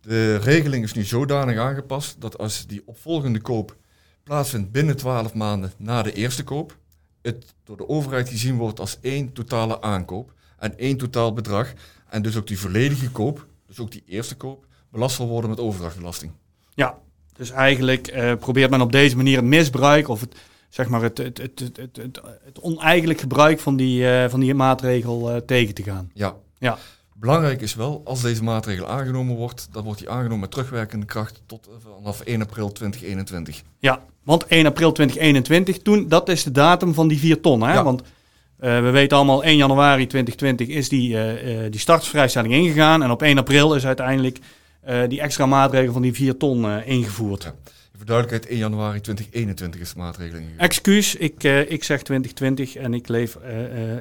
De 0.00 0.36
regeling 0.36 0.84
is 0.84 0.92
nu 0.92 1.04
zodanig 1.04 1.58
aangepast 1.58 2.20
dat 2.20 2.38
als 2.38 2.66
die 2.66 2.82
opvolgende 2.86 3.40
koop 3.40 3.76
plaatsvindt 4.28 4.72
binnen 4.72 4.96
12 4.96 5.34
maanden 5.34 5.72
na 5.76 6.02
de 6.02 6.12
eerste 6.12 6.44
koop, 6.44 6.76
het 7.22 7.54
door 7.64 7.76
de 7.76 7.88
overheid 7.88 8.28
gezien 8.28 8.56
wordt 8.56 8.80
als 8.80 8.98
één 9.00 9.32
totale 9.32 9.80
aankoop 9.80 10.32
en 10.58 10.78
één 10.78 10.96
totaal 10.96 11.32
bedrag. 11.32 11.72
En 12.08 12.22
dus 12.22 12.36
ook 12.36 12.46
die 12.46 12.58
volledige 12.58 13.10
koop, 13.10 13.46
dus 13.66 13.78
ook 13.78 13.90
die 13.90 14.02
eerste 14.06 14.36
koop, 14.36 14.66
belast 14.90 15.16
zal 15.16 15.28
worden 15.28 15.50
met 15.50 15.60
overdrachtbelasting. 15.60 16.32
Ja, 16.74 16.98
dus 17.32 17.50
eigenlijk 17.50 18.06
eh, 18.06 18.34
probeert 18.34 18.70
men 18.70 18.80
op 18.80 18.92
deze 18.92 19.16
manier 19.16 19.36
het 19.36 19.44
misbruik 19.44 20.08
of 20.08 20.20
het, 20.20 20.34
zeg 20.68 20.88
maar 20.88 21.02
het, 21.02 21.18
het, 21.18 21.38
het, 21.38 21.58
het, 21.58 21.96
het, 21.96 22.20
het 22.44 22.60
oneigenlijk 22.60 23.20
gebruik 23.20 23.60
van 23.60 23.76
die, 23.76 24.02
uh, 24.02 24.28
van 24.28 24.40
die 24.40 24.54
maatregel 24.54 25.34
uh, 25.34 25.36
tegen 25.36 25.74
te 25.74 25.82
gaan. 25.82 26.10
Ja. 26.14 26.36
ja. 26.58 26.78
Belangrijk 27.20 27.60
is 27.60 27.74
wel, 27.74 28.02
als 28.04 28.22
deze 28.22 28.42
maatregel 28.42 28.86
aangenomen 28.86 29.36
wordt, 29.36 29.68
dan 29.72 29.84
wordt 29.84 29.98
die 29.98 30.10
aangenomen 30.10 30.40
met 30.40 30.50
terugwerkende 30.50 31.06
kracht 31.06 31.42
tot 31.46 31.68
vanaf 31.96 32.20
1 32.20 32.42
april 32.42 32.72
2021. 32.72 33.62
Ja, 33.78 34.02
want 34.22 34.46
1 34.46 34.66
april 34.66 34.92
2021, 34.92 35.78
toen, 35.78 36.08
dat 36.08 36.28
is 36.28 36.42
de 36.42 36.50
datum 36.50 36.94
van 36.94 37.08
die 37.08 37.18
4 37.18 37.40
ton. 37.40 37.62
Hè? 37.62 37.72
Ja. 37.72 37.84
Want 37.84 38.00
uh, 38.00 38.06
we 38.80 38.90
weten 38.90 39.16
allemaal, 39.16 39.44
1 39.44 39.56
januari 39.56 40.06
2020 40.06 40.68
is 40.68 40.88
die, 40.88 41.10
uh, 41.10 41.70
die 41.70 41.80
startvrijstelling 41.80 42.54
ingegaan. 42.54 43.02
En 43.02 43.10
op 43.10 43.22
1 43.22 43.38
april 43.38 43.74
is 43.74 43.86
uiteindelijk 43.86 44.38
die 45.08 45.20
extra 45.20 45.46
maatregel 45.46 45.92
van 45.92 46.02
die 46.02 46.12
4 46.12 46.36
ton 46.36 46.82
ingevoerd. 46.84 47.42
Ja. 47.42 47.54
Voor 47.96 48.06
duidelijkheid, 48.06 48.50
1 48.50 48.58
januari 48.58 49.00
2021 49.00 49.80
is 49.80 49.92
de 49.92 49.98
maatregel 49.98 50.38
ingegaan. 50.38 50.58
Excuus, 50.58 51.14
ik, 51.14 51.42
ik 51.68 51.84
zeg 51.84 52.02
2020 52.02 52.76
en 52.76 52.94
ik 52.94 53.08
leef 53.08 53.38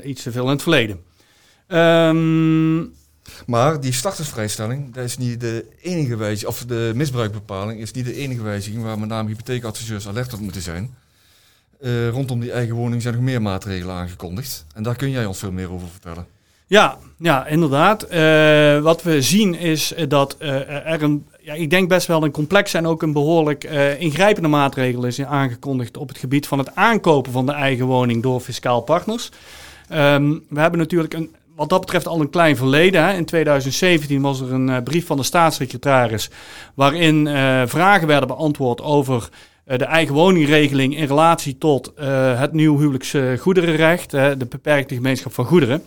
iets 0.03 0.23
te 0.23 0.31
veel 0.31 0.43
in 0.43 0.49
het 0.49 0.61
verleden. 0.61 0.99
Um, 1.67 2.93
maar 3.45 3.81
die 3.81 3.93
startersvrijstelling, 3.93 4.93
dat 4.93 5.03
is 5.03 5.17
niet 5.17 5.39
de 5.39 5.65
enige 5.81 6.15
wijziging, 6.15 6.51
of 6.51 6.65
de 6.65 6.91
misbruikbepaling 6.95 7.79
is 7.79 7.91
niet 7.91 8.05
de 8.05 8.15
enige 8.15 8.41
wijziging 8.41 8.83
waar 8.83 8.99
met 8.99 9.09
name 9.09 9.29
hypotheekadviseurs 9.29 10.07
alert 10.07 10.33
op 10.33 10.39
moeten 10.39 10.61
zijn. 10.61 10.95
Uh, 11.81 12.09
rondom 12.09 12.39
die 12.39 12.51
eigen 12.51 12.75
woning 12.75 13.01
zijn 13.01 13.13
nog 13.13 13.23
meer 13.23 13.41
maatregelen 13.41 13.95
aangekondigd. 13.95 14.65
En 14.73 14.83
daar 14.83 14.95
kun 14.95 15.09
jij 15.09 15.25
ons 15.25 15.39
veel 15.39 15.51
meer 15.51 15.71
over 15.71 15.87
vertellen. 15.87 16.25
Ja, 16.67 16.97
ja 17.17 17.47
inderdaad. 17.47 18.11
Uh, 18.11 18.81
wat 18.81 19.03
we 19.03 19.21
zien 19.21 19.55
is 19.55 19.93
dat 20.07 20.35
uh, 20.39 20.87
er 20.91 21.03
een, 21.03 21.25
ja, 21.41 21.53
ik 21.53 21.69
denk 21.69 21.89
best 21.89 22.07
wel 22.07 22.23
een 22.23 22.31
complexe 22.31 22.77
en 22.77 22.87
ook 22.87 23.01
een 23.01 23.13
behoorlijk 23.13 23.63
ingrijpende 23.99 24.49
maatregel 24.49 25.05
is 25.05 25.21
aangekondigd 25.21 25.97
op 25.97 26.07
het 26.07 26.17
gebied 26.17 26.47
van 26.47 26.57
het 26.57 26.75
aankopen 26.75 27.31
van 27.31 27.45
de 27.45 27.51
eigen 27.51 27.85
woning 27.85 28.23
door 28.23 28.39
fiscaal 28.39 28.81
partners. 28.81 29.31
Um, 29.93 30.43
we 30.49 30.59
hebben 30.59 30.79
natuurlijk 30.79 31.13
een 31.13 31.35
wat 31.57 31.69
dat 31.69 31.79
betreft 31.79 32.07
al 32.07 32.21
een 32.21 32.29
klein 32.29 32.55
verleden. 32.55 33.03
Hè. 33.03 33.13
In 33.13 33.25
2017 33.25 34.21
was 34.21 34.39
er 34.39 34.53
een 34.53 34.67
uh, 34.67 34.77
brief 34.83 35.05
van 35.05 35.17
de 35.17 35.23
staatssecretaris 35.23 36.29
waarin 36.73 37.25
uh, 37.25 37.61
vragen 37.65 38.07
werden 38.07 38.27
beantwoord 38.27 38.81
over 38.81 39.29
uh, 39.65 39.77
de 39.77 39.85
eigen 39.85 40.15
woningregeling 40.15 40.97
in 40.97 41.07
relatie 41.07 41.57
tot 41.57 41.91
het 42.35 42.53
nieuw 42.53 42.77
huwelijksgoederenrecht, 42.77 44.11
de 44.11 44.45
beperkte 44.49 44.95
gemeenschap 44.95 45.33
van 45.33 45.45
goederen. 45.45 45.83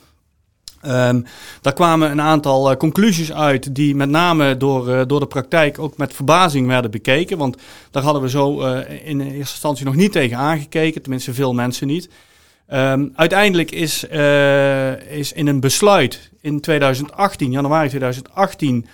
Um, 0.87 1.25
daar 1.61 1.73
kwamen 1.73 2.11
een 2.11 2.21
aantal 2.21 2.77
conclusies 2.77 3.33
uit 3.33 3.75
die 3.75 3.95
met 3.95 4.09
name 4.09 4.57
door, 4.57 5.07
door 5.07 5.21
de 5.21 5.27
praktijk 5.27 5.79
ook 5.79 5.97
met 5.97 6.15
verbazing 6.15 6.67
werden 6.67 6.91
bekeken. 6.91 7.39
Want 7.39 7.57
daar 7.91 8.03
hadden 8.03 8.23
we 8.23 8.29
zo 8.29 8.61
in 9.05 9.21
eerste 9.21 9.37
instantie 9.37 9.85
nog 9.85 9.95
niet 9.95 10.13
tegen 10.13 10.37
aangekeken, 10.37 11.03
tenminste 11.03 11.35
veel 11.35 11.55
mensen 11.55 11.87
niet. 11.87 12.09
Um, 12.73 13.13
uiteindelijk 13.15 13.71
is, 13.71 14.05
uh, 14.13 15.19
is 15.19 15.33
in 15.33 15.47
een 15.47 15.61
besluit 15.61 16.31
in 16.41 16.61
2018, 16.61 17.51
januari 17.51 17.89
2018, 17.89 18.75
um, 18.75 18.85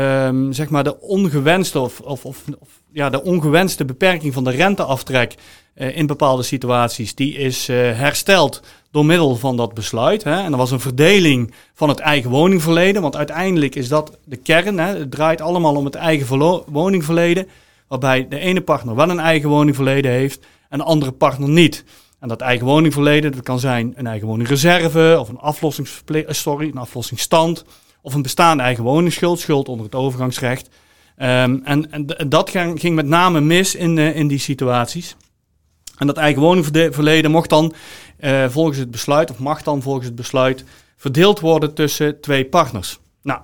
ehm, 0.00 0.52
zeg 0.52 0.68
maar 0.68 0.84
de 0.84 1.00
ongewenste 1.00 1.78
of, 1.78 2.00
of, 2.00 2.24
of, 2.24 2.44
ja, 2.92 3.10
de 3.10 3.22
ongewenste 3.22 3.84
beperking 3.84 4.32
van 4.32 4.44
de 4.44 4.50
renteaftrek 4.50 5.34
uh, 5.74 5.96
in 5.96 6.06
bepaalde 6.06 6.42
situaties, 6.42 7.14
die 7.14 7.34
is 7.34 7.68
uh, 7.68 7.76
hersteld 7.76 8.62
door 8.90 9.06
middel 9.06 9.36
van 9.36 9.56
dat 9.56 9.74
besluit. 9.74 10.24
Hè. 10.24 10.42
En 10.42 10.52
er 10.52 10.58
was 10.58 10.70
een 10.70 10.80
verdeling 10.80 11.54
van 11.74 11.88
het 11.88 11.98
eigen 11.98 12.30
woningverleden, 12.30 13.02
want 13.02 13.16
uiteindelijk 13.16 13.74
is 13.74 13.88
dat 13.88 14.18
de 14.24 14.36
kern. 14.36 14.78
Hè. 14.78 14.98
Het 14.98 15.10
draait 15.10 15.40
allemaal 15.40 15.76
om 15.76 15.84
het 15.84 15.94
eigen 15.94 16.62
woningverleden, 16.66 17.48
waarbij 17.88 18.28
de 18.28 18.38
ene 18.38 18.60
partner 18.60 18.94
wel 18.94 19.10
een 19.10 19.20
eigen 19.20 19.48
woningverleden 19.48 20.10
heeft 20.10 20.40
en 20.68 20.78
de 20.78 20.84
andere 20.84 21.12
partner 21.12 21.48
niet. 21.48 21.84
En 22.22 22.28
dat 22.28 22.40
eigenwoningverleden, 22.40 23.32
dat 23.32 23.42
kan 23.42 23.58
zijn 23.58 23.92
een 23.96 24.06
eigenwoningreserve 24.06 25.16
of 25.18 25.28
een, 25.28 25.36
eh, 25.36 26.66
een 26.66 26.78
aflossingsstand 26.78 27.64
of 28.00 28.14
een 28.14 28.22
bestaande 28.22 28.62
eigenwoningsschuld, 28.62 29.40
schuld 29.40 29.68
onder 29.68 29.86
het 29.86 29.94
overgangsrecht. 29.94 30.68
Ehm, 31.16 31.58
en, 31.64 32.06
dat 32.28 32.50
ging, 32.50 32.80
ging 32.80 32.94
met 32.94 33.06
name 33.06 33.40
mis 33.40 33.74
in, 33.74 33.98
eh, 33.98 34.16
in 34.16 34.28
die 34.28 34.38
situaties. 34.38 35.16
En 35.96 36.06
dat 36.06 36.16
eigenwoningverleden 36.16 37.30
mocht 37.30 37.50
dan 37.50 37.74
eh, 38.16 38.48
volgens 38.48 38.78
het 38.78 38.90
besluit, 38.90 39.30
of 39.30 39.38
mag 39.38 39.62
dan 39.62 39.82
volgens 39.82 40.06
het 40.06 40.14
besluit, 40.14 40.64
verdeeld 40.96 41.40
worden 41.40 41.74
tussen 41.74 42.20
twee 42.20 42.44
partners. 42.44 42.98
Nou, 43.22 43.40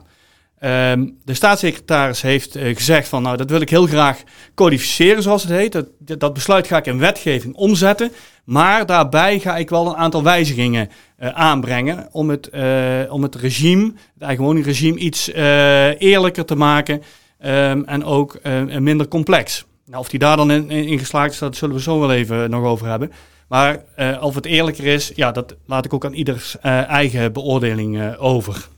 ehm, 0.59 1.09
de 1.25 1.35
staatssecretaris 1.35 2.23
heeft 2.23 2.57
gezegd 2.59 3.09
van, 3.09 3.23
nou, 3.23 3.37
dat 3.37 3.51
wil 3.51 3.61
ik 3.61 3.71
heel 3.71 3.87
graag 3.87 4.23
codificeren, 4.55 5.23
zoals 5.23 5.43
het 5.43 5.53
heet. 5.53 5.73
Dat, 5.73 5.87
dat 5.99 6.35
besluit 6.35 6.67
ga 6.67 6.77
ik 6.77 6.87
in 6.87 6.99
wetgeving 6.99 7.55
omzetten. 7.55 8.13
Maar 8.49 8.87
daarbij 8.87 9.39
ga 9.39 9.57
ik 9.57 9.71
wel 9.71 9.87
een 9.87 9.97
aantal 9.97 10.23
wijzigingen 10.23 10.91
eh, 11.17 11.29
aanbrengen 11.29 12.09
om 12.13 12.31
het, 12.31 12.49
eh, 12.49 13.01
om 13.09 13.23
het 13.23 13.35
regime, 13.35 13.93
het 14.15 14.23
eigenwoningregime, 14.23 14.99
iets 14.99 15.31
eh, 15.31 16.01
eerlijker 16.01 16.45
te 16.45 16.55
maken 16.55 17.03
ehm, 17.39 17.83
en 17.87 18.05
ook 18.05 18.39
minder 18.79 19.09
complex. 19.09 19.67
Nou, 19.87 20.01
of 20.01 20.09
die 20.09 20.19
daar 20.19 20.37
dan 20.37 20.51
in, 20.51 20.99
geslaagd 20.99 21.33
is, 21.33 21.39
dat 21.39 21.57
zullen 21.57 21.75
we 21.75 21.81
zo 21.81 22.01
wel 22.01 22.13
even 22.13 22.51
nog 22.51 22.65
over 22.65 22.87
hebben. 22.87 23.13
Maar 23.49 23.83
of 24.21 24.35
het 24.35 24.47
eerlijker 24.47 24.85
is, 24.85 25.13
ja, 25.15 25.33
dat 25.33 25.57
laat 25.67 25.85
ik 25.85 25.93
ook 25.93 26.05
aan 26.05 26.13
ieders 26.13 26.59
eigen 26.61 27.33
beoordeling 27.33 28.17
over. 28.17 28.69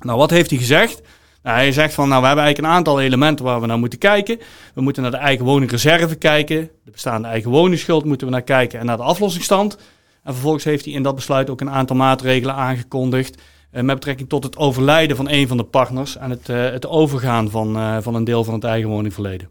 Nou, 0.00 0.18
wat 0.18 0.30
heeft 0.30 0.50
hij 0.50 0.58
gezegd? 0.58 1.02
Nou, 1.42 1.56
hij 1.56 1.72
zegt 1.72 1.94
van, 1.94 2.08
nou, 2.08 2.20
we 2.20 2.26
hebben 2.26 2.44
eigenlijk 2.44 2.72
een 2.72 2.78
aantal 2.78 3.00
elementen 3.00 3.44
waar 3.44 3.60
we 3.60 3.66
naar 3.66 3.78
moeten 3.78 3.98
kijken. 3.98 4.38
We 4.74 4.80
moeten 4.80 5.02
naar 5.02 5.10
de 5.10 5.16
eigen 5.16 5.44
woningreserve 5.44 6.14
kijken. 6.14 6.70
De 6.84 6.90
bestaande 6.90 7.28
eigen 7.28 7.50
woningsschuld 7.50 8.04
moeten 8.04 8.26
we 8.26 8.32
naar 8.32 8.42
kijken. 8.42 8.78
En 8.78 8.86
naar 8.86 8.96
de 8.96 9.02
aflossingsstand. 9.02 9.78
En 10.22 10.32
vervolgens 10.32 10.64
heeft 10.64 10.84
hij 10.84 10.94
in 10.94 11.02
dat 11.02 11.14
besluit 11.14 11.50
ook 11.50 11.60
een 11.60 11.70
aantal 11.70 11.96
maatregelen 11.96 12.54
aangekondigd. 12.54 13.42
eh, 13.70 13.82
met 13.82 13.94
betrekking 13.94 14.28
tot 14.28 14.44
het 14.44 14.56
overlijden 14.56 15.16
van 15.16 15.28
een 15.28 15.48
van 15.48 15.56
de 15.56 15.64
partners. 15.64 16.16
En 16.16 16.30
het, 16.30 16.48
eh, 16.48 16.70
het 16.70 16.86
overgaan 16.86 17.50
van, 17.50 17.76
eh, 17.76 17.96
van 18.00 18.14
een 18.14 18.24
deel 18.24 18.44
van 18.44 18.54
het 18.54 18.64
eigen 18.64 18.88
woningverleden. 18.88 19.48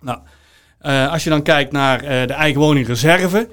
Nou, 0.00 0.18
als 1.10 1.24
je 1.24 1.30
dan 1.30 1.42
kijkt 1.42 1.72
naar 1.72 2.00
de 2.26 2.32
eigen 2.32 2.60
woningreserve. 2.60 3.48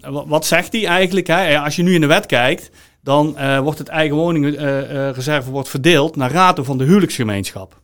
wat, 0.00 0.26
wat 0.26 0.46
zegt 0.46 0.72
die 0.72 0.86
eigenlijk? 0.86 1.26
Hè? 1.26 1.58
Als 1.58 1.76
je 1.76 1.82
nu 1.82 1.94
in 1.94 2.00
de 2.00 2.06
wet 2.06 2.26
kijkt, 2.26 2.70
dan 3.02 3.36
eh, 3.36 3.58
wordt 3.58 3.78
het 3.78 3.88
eigen 3.88 4.16
woningreserve 4.16 5.50
wordt 5.50 5.68
verdeeld 5.68 6.16
naar 6.16 6.30
rato 6.32 6.62
van 6.62 6.78
de 6.78 6.84
huwelijksgemeenschap. 6.84 7.80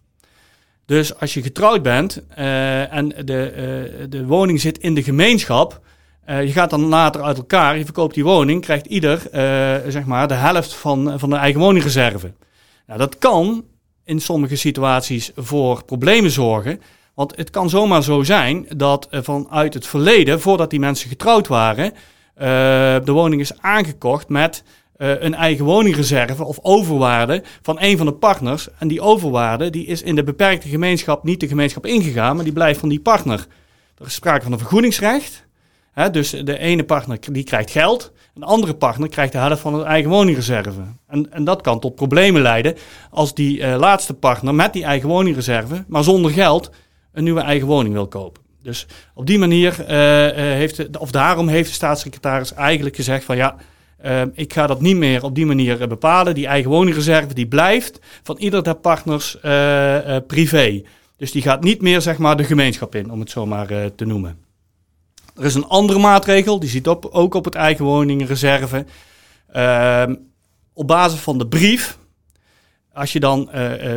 Dus 0.87 1.21
als 1.21 1.35
je 1.35 1.43
getrouwd 1.43 1.83
bent 1.83 2.23
eh, 2.29 2.93
en 2.93 3.09
de, 3.09 3.51
eh, 3.51 4.05
de 4.09 4.27
woning 4.27 4.61
zit 4.61 4.79
in 4.79 4.95
de 4.95 5.03
gemeenschap, 5.03 5.81
eh, 6.25 6.45
je 6.45 6.53
gaat 6.53 6.71
dan 6.71 6.85
later 6.85 7.23
uit 7.23 7.37
elkaar, 7.37 7.79
je 7.79 7.85
verkoopt 7.85 8.15
die 8.15 8.25
woning, 8.25 8.61
krijgt 8.63 8.87
ieder 8.87 9.31
eh, 9.31 9.91
zeg 9.91 10.05
maar 10.05 10.29
de 10.29 10.35
helft 10.35 10.75
van, 10.75 11.19
van 11.19 11.31
de 11.31 11.37
eigen 11.37 11.61
woningreserve. 11.61 12.33
Nou, 12.87 12.99
dat 12.99 13.19
kan 13.19 13.65
in 14.05 14.21
sommige 14.21 14.57
situaties 14.57 15.33
voor 15.37 15.85
problemen 15.85 16.31
zorgen. 16.31 16.81
Want 17.15 17.37
het 17.37 17.51
kan 17.51 17.71
zomaar 17.71 18.03
zo 18.03 18.23
zijn 18.23 18.67
dat 18.77 19.07
eh, 19.11 19.21
vanuit 19.23 19.75
het 19.75 19.87
verleden, 19.87 20.41
voordat 20.41 20.71
die 20.71 20.81
mensen 20.81 21.09
getrouwd 21.09 21.47
waren, 21.47 21.93
eh, 22.35 22.47
de 23.05 23.13
woning 23.13 23.41
is 23.41 23.61
aangekocht 23.61 24.29
met 24.29 24.63
eh, 24.99 25.23
een 25.23 25.35
eigen 25.35 25.65
woningreserve 25.65 26.45
of 26.45 26.59
overwaarde 26.63 27.43
van 27.63 27.77
een 27.81 27.97
van 27.97 28.07
de 28.07 28.13
partners. 28.13 28.69
En 28.79 28.89
die 28.89 29.01
overwaarde 29.01 29.71
die 29.71 29.87
is 29.87 30.03
in 30.03 30.15
de 30.15 30.25
beperkte 30.25 30.69
gemeenschap 30.69 31.25
niet 31.25 31.41
de 31.41 31.49
gemeenschap 31.49 31.87
ingegaan, 31.87 32.35
maar 32.35 32.45
die 32.45 32.53
blijft 32.53 32.81
van 32.81 32.89
die 32.89 33.01
partner. 33.01 33.47
Er 33.99 34.07
is 34.07 34.15
sprake 34.15 34.43
van 34.43 34.53
een 34.53 34.59
vergoedingsrecht. 34.59 35.47
Hè, 35.93 36.11
dus 36.11 36.31
de 36.31 36.59
ene 36.59 36.85
partner 36.85 37.19
die 37.33 37.45
krijgt 37.45 37.71
geld, 37.71 38.13
een 38.35 38.43
andere 38.43 38.75
partner 38.75 39.09
krijgt 39.09 39.33
de 39.33 39.39
helft 39.39 39.61
van 39.61 39.75
een 39.75 39.85
eigen 39.85 40.11
woningreserve. 40.11 40.81
En, 41.07 41.33
en 41.33 41.45
dat 41.45 41.61
kan 41.61 41.81
tot 41.81 41.95
problemen 41.95 42.43
leiden 42.43 42.75
als 43.11 43.35
die 43.35 43.63
eh, 43.63 43.79
laatste 43.79 44.15
partner 44.15 44.55
met 44.55 44.73
die 44.73 44.85
eigen 44.85 45.09
woningreserve, 45.09 45.85
maar 45.89 46.05
zonder 46.05 46.31
geld, 46.31 46.71
een 47.13 47.25
nieuwe 47.25 47.41
eigen 47.41 47.67
woning 47.67 47.95
wil 47.95 48.09
kopen. 48.09 48.43
Dus 48.63 48.87
op 49.15 49.27
die 49.27 49.39
manier 49.39 49.85
eh, 49.85 49.97
heeft, 50.35 50.77
de, 50.77 50.99
of 50.99 51.11
daarom 51.11 51.49
heeft 51.49 51.69
de 51.69 51.75
staatssecretaris 51.75 52.55
eigenlijk 52.55 52.97
gezegd 52.97 53.25
van 53.25 53.37
ja, 53.37 53.57
uh, 54.05 54.23
ik 54.33 54.53
ga 54.53 54.67
dat 54.67 54.81
niet 54.81 54.97
meer 54.97 55.25
op 55.25 55.35
die 55.35 55.47
manier 55.47 55.81
uh, 55.81 55.87
bepalen. 55.87 56.35
Die 56.35 56.47
eigen 56.47 56.71
woningreserve 56.71 57.35
die 57.35 57.47
blijft 57.47 57.99
van 58.23 58.37
ieder 58.39 58.63
der 58.63 58.75
partners 58.75 59.37
uh, 59.45 60.17
privé. 60.27 60.83
Dus 61.17 61.33
die 61.33 61.43
gaat 61.43 61.63
niet 61.63 61.83
meer 61.83 62.01
zeg 62.01 62.19
maar 62.19 62.37
de 62.37 62.45
gemeenschap 62.45 62.95
in, 62.95 63.11
om 63.11 63.21
het 63.21 63.31
zo 63.31 63.47
maar 63.47 63.95
te 63.95 64.05
noemen. 64.05 64.39
Er 65.37 65.45
is 65.45 65.55
een 65.55 65.67
andere 65.67 65.99
maatregel, 65.99 66.61
die 66.61 66.69
ziet 66.69 66.89
op, 66.89 67.05
ook 67.05 67.35
op 67.35 67.45
het 67.45 67.55
eigen 67.55 67.85
woningreserve. 67.85 68.85
Ehm, 69.53 70.15
op 70.73 70.87
basis 70.87 71.21
van 71.21 71.39
de 71.39 71.47
brief 71.47 71.99
als 72.93 73.13
je 73.13 73.21
dan 73.21 73.51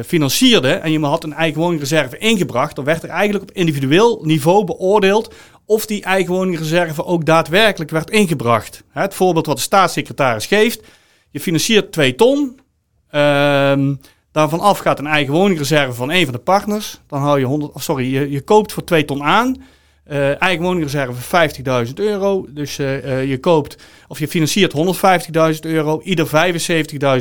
financierde 0.06 0.74
en 0.74 0.92
je 0.92 1.00
had 1.00 1.24
een 1.24 1.34
eigen 1.34 1.62
woningreserve 1.62 2.18
ingebracht, 2.18 2.76
dan 2.76 2.86
werd 2.86 3.04
er 3.04 3.10
eigenlijk 3.10 3.50
op 3.50 3.56
individueel 3.56 4.22
niveau 4.24 4.66
beoordeeld 4.66 5.34
of 5.66 5.86
die 5.86 6.04
eigen 6.04 6.34
woningreserve 6.34 7.06
ook 7.06 7.26
daadwerkelijk 7.26 7.92
werd 7.92 8.10
ingebracht. 8.10 8.84
Het 8.90 9.14
voorbeeld 9.14 9.46
wat 9.46 9.56
de 9.56 9.62
staatssecretaris 9.62 10.46
geeft, 10.46 10.82
je 11.30 11.40
financiert 11.40 11.92
2 11.92 12.16
ton, 12.16 12.60
uh, 13.12 13.80
daarvan 14.32 14.60
af 14.60 14.80
gaat 14.80 15.00
een 15.00 15.08
eigen 15.08 15.34
woningreserve 15.34 15.94
van 15.94 16.12
een 16.12 16.24
van 16.24 16.34
de 16.34 16.40
partners, 16.40 17.00
dan 17.08 17.22
hou 17.22 17.40
je 17.40 17.46
100, 17.46 17.74
of 17.74 17.84
sorry, 17.84 18.14
je, 18.14 18.30
je 18.30 18.42
koopt 18.42 18.72
voor 18.72 18.84
2 18.84 19.06
ton 19.06 19.24
aan, 19.24 19.64
uh, 20.08 20.42
eigen 20.42 20.64
woningreserve 20.64 21.50
50.000 21.88 21.94
euro, 21.94 22.46
dus 22.50 22.76
je 22.76 23.38
koopt 23.42 23.84
of 24.08 24.20
je 24.20 24.28
financiert 24.28 24.74
150.000 25.54 25.60
euro, 25.62 26.02
ieder 26.02 26.28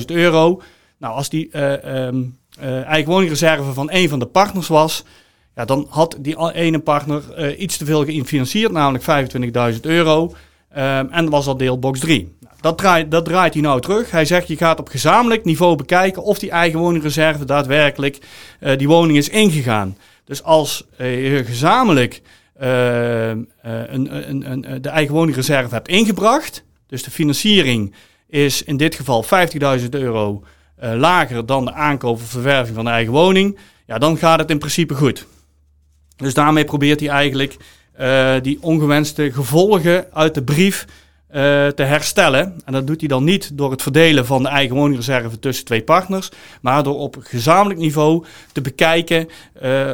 75.000 0.01 0.05
euro. 0.07 0.63
Nou, 0.99 1.15
als 1.15 1.29
die 1.29 1.59
um, 1.59 2.39
eigen 2.85 3.13
woningreserve 3.13 3.73
van 3.73 3.89
een 3.91 4.09
van 4.09 4.19
de 4.19 4.27
partners 4.27 4.69
was, 4.69 5.05
dan 5.65 5.87
had 5.89 6.17
die 6.19 6.53
ene 6.53 6.79
partner 6.79 7.23
uh, 7.39 7.61
iets 7.61 7.77
te 7.77 7.85
veel 7.85 8.05
gefinancierd, 8.05 8.73
namelijk 8.73 9.05
25.000 9.75 9.81
euro. 9.81 10.35
Um, 10.77 11.09
en 11.11 11.29
was 11.29 11.45
dat 11.45 11.59
deel 11.59 11.79
box 11.79 12.01
3. 12.01 12.37
Nou, 12.41 12.55
dat, 12.61 12.79
draait, 12.79 13.11
dat 13.11 13.25
draait 13.25 13.53
hij 13.53 13.63
nou 13.63 13.81
terug. 13.81 14.11
Hij 14.11 14.25
zegt, 14.25 14.49
je 14.49 14.57
gaat 14.57 14.79
op 14.79 14.89
gezamenlijk 14.89 15.45
niveau 15.45 15.77
bekijken 15.77 16.23
of 16.23 16.39
die 16.39 16.51
eigen 16.51 16.79
woningreserve 16.79 17.45
daadwerkelijk 17.45 18.19
uh, 18.61 18.77
die 18.77 18.89
woning 18.89 19.19
is 19.19 19.29
ingegaan. 19.29 19.97
Dus 20.25 20.43
als 20.43 20.87
je 20.97 21.43
gezamenlijk 21.47 22.23
uh, 22.63 23.29
een, 23.29 23.49
een, 23.69 24.51
een, 24.51 24.83
de 24.83 24.89
eigen 24.89 25.15
woningreserve 25.15 25.75
hebt 25.75 25.89
ingebracht, 25.89 26.65
dus 26.87 27.03
de 27.03 27.11
financiering 27.11 27.95
is 28.29 28.63
in 28.63 28.77
dit 28.77 28.95
geval 28.95 29.25
50.000 29.81 29.89
euro 29.91 30.45
lager 30.81 31.47
dan 31.47 31.65
de 31.65 31.73
aankoop 31.73 32.17
of 32.17 32.23
verwerving 32.23 32.75
van 32.75 32.85
de 32.85 32.91
eigen 32.91 33.13
woning, 33.13 33.59
ja, 33.87 33.99
dan 33.99 34.17
gaat 34.17 34.39
het 34.39 34.51
in 34.51 34.59
principe 34.59 34.95
goed. 34.95 35.27
Dus 36.21 36.35
daarmee 36.35 36.65
probeert 36.65 37.01
hij 37.01 37.09
eigenlijk 37.09 37.57
uh, 38.01 38.35
die 38.43 38.59
ongewenste 38.61 39.33
gevolgen 39.33 40.07
uit 40.13 40.35
de 40.35 40.43
brief 40.43 40.87
uh, 41.29 41.35
te 41.67 41.83
herstellen. 41.83 42.61
En 42.65 42.73
dat 42.73 42.87
doet 42.87 43.01
hij 43.01 43.09
dan 43.09 43.25
niet 43.25 43.51
door 43.59 43.71
het 43.71 43.83
verdelen 43.83 44.27
van 44.27 44.43
de 44.43 44.49
eigen 44.49 44.77
woningreserve 44.77 45.39
tussen 45.39 45.65
twee 45.65 45.83
partners, 45.83 46.29
maar 46.61 46.83
door 46.83 46.99
op 46.99 47.17
gezamenlijk 47.21 47.81
niveau 47.81 48.25
te 48.53 48.61
bekijken 48.61 49.29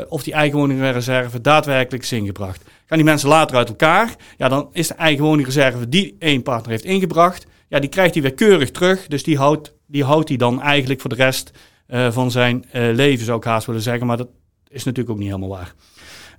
of 0.09 0.23
die 0.23 0.33
eigen 0.33 0.59
woningreserve 0.59 1.40
daadwerkelijk 1.40 2.02
is 2.02 2.12
ingebracht. 2.12 2.64
Gaan 2.87 2.99
die 2.99 3.06
mensen 3.06 3.28
later 3.28 3.56
uit 3.56 3.68
elkaar, 3.68 4.14
ja, 4.38 4.49
dan 4.49 4.68
is 4.73 4.88
de 4.88 4.95
eigen 4.95 5.25
woningreserve 5.25 5.88
die 5.88 6.16
één 6.18 6.42
partner 6.42 6.71
heeft 6.71 6.85
ingebracht, 6.85 7.47
ja, 7.68 7.78
die 7.78 7.90
krijgt 7.90 8.14
hij 8.14 8.23
weer 8.23 8.35
keurig 8.35 8.71
terug. 8.71 9.06
Dus 9.06 9.23
die 9.23 9.37
houdt, 9.37 9.75
die 9.87 10.04
houdt 10.04 10.28
hij 10.28 10.38
dan 10.38 10.62
eigenlijk 10.62 11.00
voor 11.00 11.11
de 11.11 11.16
rest 11.16 11.50
van 11.88 12.30
zijn 12.30 12.64
leven, 12.71 13.25
zou 13.25 13.38
ik 13.38 13.45
haast 13.45 13.66
willen 13.66 13.83
zeggen. 13.83 14.06
Maar 14.06 14.16
dat 14.16 14.28
is 14.68 14.85
natuurlijk 14.85 15.11
ook 15.11 15.23
niet 15.23 15.33
helemaal 15.33 15.59
waar. 15.59 15.75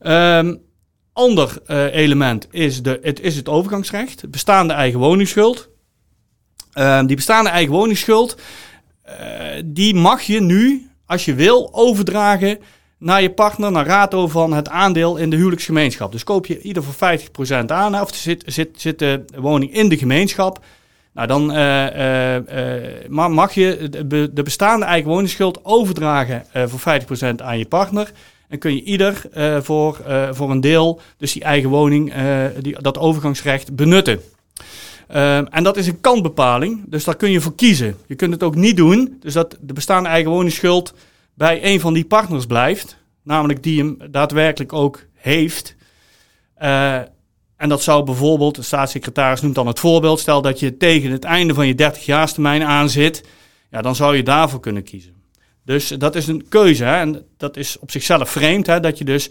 Um, 0.01 0.61
ander 1.13 1.57
uh, 1.67 1.95
element 1.95 2.47
is, 2.51 2.83
de, 2.83 2.99
het, 3.01 3.19
is 3.19 3.35
het 3.35 3.49
overgangsrecht. 3.49 4.29
Bestaande 4.29 4.73
eigen 4.73 4.99
woningsschuld. 4.99 5.69
Um, 6.73 7.07
die 7.07 7.15
bestaande 7.15 7.49
eigen 7.49 7.73
woningsschuld, 7.73 8.37
die 9.65 9.95
mag 9.95 10.21
je 10.21 10.41
nu, 10.41 10.89
als 11.05 11.25
je 11.25 11.33
wil, 11.33 11.69
overdragen 11.73 12.59
naar 12.99 13.21
je 13.21 13.31
partner, 13.31 13.71
naar 13.71 13.85
rato 13.85 14.27
van 14.27 14.53
het 14.53 14.69
aandeel 14.69 15.17
in 15.17 15.29
de 15.29 15.35
huwelijksgemeenschap. 15.35 16.11
Dus 16.11 16.23
koop 16.23 16.45
je 16.45 16.61
ieder 16.61 16.83
voor 16.83 17.19
50% 17.63 17.65
aan, 17.65 18.01
of 18.01 18.15
zit, 18.15 18.43
zit, 18.45 18.81
zit 18.81 18.99
de 18.99 19.25
woning 19.35 19.73
in 19.73 19.89
de 19.89 19.97
gemeenschap. 19.97 20.65
Nou, 21.13 21.27
dan 21.27 21.55
uh, 21.55 23.27
mag 23.29 23.53
je 23.53 23.89
de 24.33 24.43
bestaande 24.43 24.85
eigen 24.85 25.09
woningsschuld 25.09 25.65
overdragen 25.65 26.45
voor 26.53 27.01
50% 27.33 27.35
aan 27.35 27.57
je 27.57 27.65
partner. 27.65 28.11
En 28.47 28.59
kun 28.59 28.75
je 28.75 28.83
ieder 28.83 29.21
voor, 29.63 30.01
voor 30.31 30.51
een 30.51 30.61
deel, 30.61 31.01
dus 31.17 31.33
die 31.33 31.43
eigen 31.43 31.69
woning, 31.69 32.13
die, 32.61 32.81
dat 32.81 32.97
overgangsrecht 32.97 33.75
benutten. 33.75 34.21
en 35.07 35.63
dat 35.63 35.77
is 35.77 35.87
een 35.87 36.01
kantbepaling, 36.01 36.83
dus 36.85 37.03
daar 37.03 37.15
kun 37.15 37.31
je 37.31 37.41
voor 37.41 37.55
kiezen. 37.55 37.95
Je 38.07 38.15
kunt 38.15 38.33
het 38.33 38.43
ook 38.43 38.55
niet 38.55 38.77
doen, 38.77 39.17
dus 39.19 39.33
dat 39.33 39.57
de 39.61 39.73
bestaande 39.73 40.09
eigen 40.09 40.31
woningsschuld 40.31 40.93
bij 41.33 41.63
een 41.63 41.79
van 41.79 41.93
die 41.93 42.05
partners 42.05 42.45
blijft, 42.45 42.97
namelijk 43.23 43.63
die 43.63 43.79
hem 43.79 43.97
daadwerkelijk 44.11 44.73
ook 44.73 45.05
heeft. 45.13 45.75
En 47.57 47.69
dat 47.69 47.83
zou 47.83 48.03
bijvoorbeeld, 48.03 48.55
de 48.55 48.61
staatssecretaris 48.61 49.41
noemt 49.41 49.55
dan 49.55 49.67
het 49.67 49.79
voorbeeld, 49.79 50.19
stel 50.19 50.41
dat 50.41 50.59
je 50.59 50.77
tegen 50.77 51.11
het 51.11 51.23
einde 51.23 51.53
van 51.53 51.67
je 51.67 51.73
30-jaarstermijn 51.73 52.63
aan 52.63 52.89
zit, 52.89 53.23
ja, 53.71 53.81
dan 53.81 53.95
zou 53.95 54.15
je 54.15 54.23
daarvoor 54.23 54.59
kunnen 54.59 54.83
kiezen. 54.83 55.16
Dus 55.67 55.87
dat 55.87 56.15
is 56.15 56.27
een 56.27 56.45
keuze. 56.49 56.83
Hè? 56.83 56.95
En 56.95 57.25
dat 57.37 57.57
is 57.57 57.79
op 57.79 57.91
zichzelf 57.91 58.29
vreemd. 58.29 58.67
Hè? 58.67 58.79
Dat 58.79 58.97
je 58.97 59.05
dus 59.05 59.29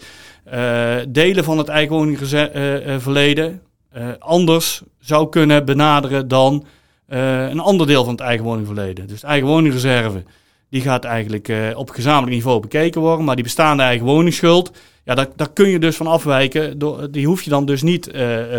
uh, 0.53 0.95
delen 1.09 1.43
van 1.43 1.57
het 1.57 1.67
eigen 1.67 1.95
woningverleden 1.95 3.61
uh, 3.97 4.07
anders 4.19 4.81
zou 4.99 5.29
kunnen 5.29 5.65
benaderen 5.65 6.27
dan 6.27 6.65
een 7.07 7.59
ander 7.59 7.87
deel 7.87 8.03
van 8.03 8.13
het 8.13 8.21
eigen 8.21 8.45
woningverleden. 8.45 9.07
Dus 9.07 9.21
de 9.21 9.27
eigen 9.27 9.47
woningreserve 9.47 10.23
die 10.69 10.81
gaat 10.81 11.03
eigenlijk 11.03 11.53
op 11.75 11.89
gezamenlijk 11.89 12.31
niveau 12.31 12.59
bekeken 12.59 13.01
worden. 13.01 13.25
Maar 13.25 13.35
die 13.35 13.43
bestaande 13.43 13.83
eigen 13.83 14.05
woningsschuld, 14.05 14.71
ja, 15.03 15.15
daar, 15.15 15.27
daar 15.35 15.49
kun 15.53 15.69
je 15.69 15.79
dus 15.79 15.95
van 15.95 16.07
afwijken. 16.07 16.79
Door, 16.79 17.11
die 17.11 17.27
hoef 17.27 17.41
je 17.41 17.49
dan 17.49 17.65
dus 17.65 17.81
niet 17.81 18.03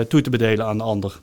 toe 0.08 0.20
te 0.20 0.30
bedelen 0.30 0.66
aan 0.66 0.78
de 0.78 0.85
ander. 0.85 1.20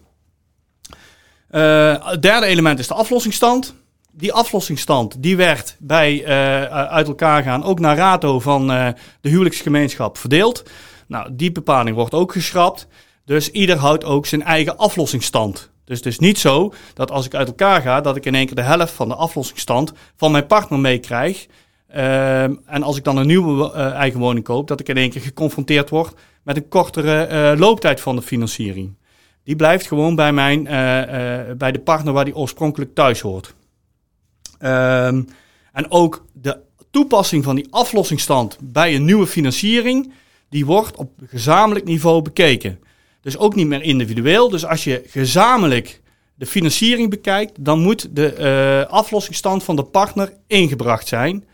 het 2.12 2.22
derde 2.22 2.46
element 2.46 2.80
is 2.80 2.88
de 2.88 2.94
aflossingsstand 2.94 3.76
die 4.18 4.34
aflossingsstand 4.34 5.24
die 5.24 5.38
werd 5.38 5.76
bij 5.80 6.22
uh, 6.22 6.64
uit 6.88 7.08
elkaar 7.08 7.44
gaan 7.44 7.64
ook 7.64 7.80
naar 7.80 7.98
rato 7.98 8.40
van 8.40 8.72
uh, 8.72 8.88
de 9.22 9.30
huwelijksgemeenschap 9.30 10.18
verdeeld. 10.18 10.64
Nou, 11.08 11.30
die 11.32 11.52
bepaling 11.52 11.96
wordt 11.96 12.14
ook 12.14 12.32
geschrapt. 12.32 12.88
Dus 13.26 13.52
ieder 13.52 13.78
houdt 13.78 14.04
ook 14.04 14.26
zijn 14.26 14.44
eigen 14.44 14.78
aflossingsstand. 14.78 15.70
Dus 15.86 15.98
het 15.98 16.06
is 16.06 16.20
niet 16.20 16.40
zo 16.40 16.74
dat 16.94 17.12
als 17.12 17.26
ik 17.26 17.34
uit 17.34 17.48
elkaar 17.48 17.82
ga, 17.82 18.02
dat 18.02 18.16
ik 18.16 18.26
in 18.26 18.36
één 18.36 18.46
keer 18.46 18.56
de 18.56 18.62
helft 18.62 18.94
van 18.94 19.08
de 19.08 19.16
aflossingsstand 19.16 19.94
van 20.16 20.32
mijn 20.32 20.48
partner 20.48 20.80
meekrijg. 20.80 21.48
Uh, 21.96 22.44
en 22.44 22.84
als 22.84 22.98
ik 22.98 23.04
dan 23.04 23.18
een 23.18 23.28
nieuwe 23.28 23.72
eigen 23.72 24.20
woning 24.20 24.46
koop, 24.46 24.68
dat 24.68 24.80
ik 24.80 24.90
in 24.90 24.98
één 24.98 25.10
keer 25.10 25.22
geconfronteerd 25.22 25.90
word 25.90 26.14
met 26.44 26.58
een 26.58 26.68
kortere 26.68 27.56
looptijd 27.58 28.02
van 28.02 28.16
de 28.16 28.22
financiering. 28.22 28.96
Die 29.44 29.56
blijft 29.56 29.88
gewoon 29.88 30.16
bij, 30.16 30.34
mijn, 30.34 30.64
bij 31.58 31.72
de 31.72 31.82
partner 31.84 32.14
waar 32.14 32.26
die 32.26 32.36
oorspronkelijk 32.36 32.96
thuis 32.96 33.22
hoort. 33.22 33.56
Um, 34.62 35.28
en 35.72 35.92
ook 35.92 36.26
de 36.34 36.58
toepassing 36.92 37.44
van 37.44 37.56
die 37.56 37.68
aflossingsstand 37.70 38.58
bij 38.62 38.96
een 38.96 39.06
nieuwe 39.06 39.28
financiering, 39.28 40.14
die 40.50 40.66
wordt 40.66 40.98
op 40.98 41.12
gezamenlijk 41.26 41.86
niveau 41.86 42.22
bekeken. 42.22 42.80
Dus 43.22 43.38
ook 43.38 43.56
niet 43.56 43.68
meer 43.68 43.82
individueel. 43.82 44.50
Dus 44.50 44.66
als 44.66 44.84
je 44.84 45.04
gezamenlijk 45.08 46.02
de 46.36 46.46
financiering 46.46 47.10
bekijkt, 47.10 47.66
dan 47.66 47.80
moet 47.80 48.16
de 48.16 48.36
uh, 48.88 48.92
aflossingsstand 48.92 49.64
van 49.64 49.76
de 49.76 49.84
partner 49.84 50.34
ingebracht 50.48 51.08
zijn. 51.08 51.46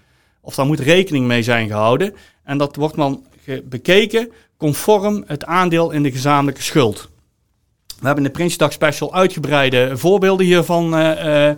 Of 0.42 0.56
daar 0.56 0.66
moet 0.66 0.80
rekening 0.80 1.26
mee 1.26 1.44
zijn 1.44 1.68
gehouden. 1.68 2.14
En 2.44 2.58
dat 2.58 2.76
wordt 2.76 2.96
dan 2.96 3.26
bekeken 3.64 4.32
conform 4.58 5.24
het 5.28 5.46
aandeel 5.46 5.92
in 5.92 6.04
de 6.04 6.12
gezamenlijke 6.12 6.62
schuld. 6.62 7.10
We 7.88 8.06
hebben 8.06 8.24
in 8.24 8.32
de 8.32 8.38
Prinsdag 8.38 8.72
Special 8.72 9.14
uitgebreide 9.14 9.98
voorbeelden 9.98 10.46
hiervan 10.46 11.00
uh, 11.00 11.52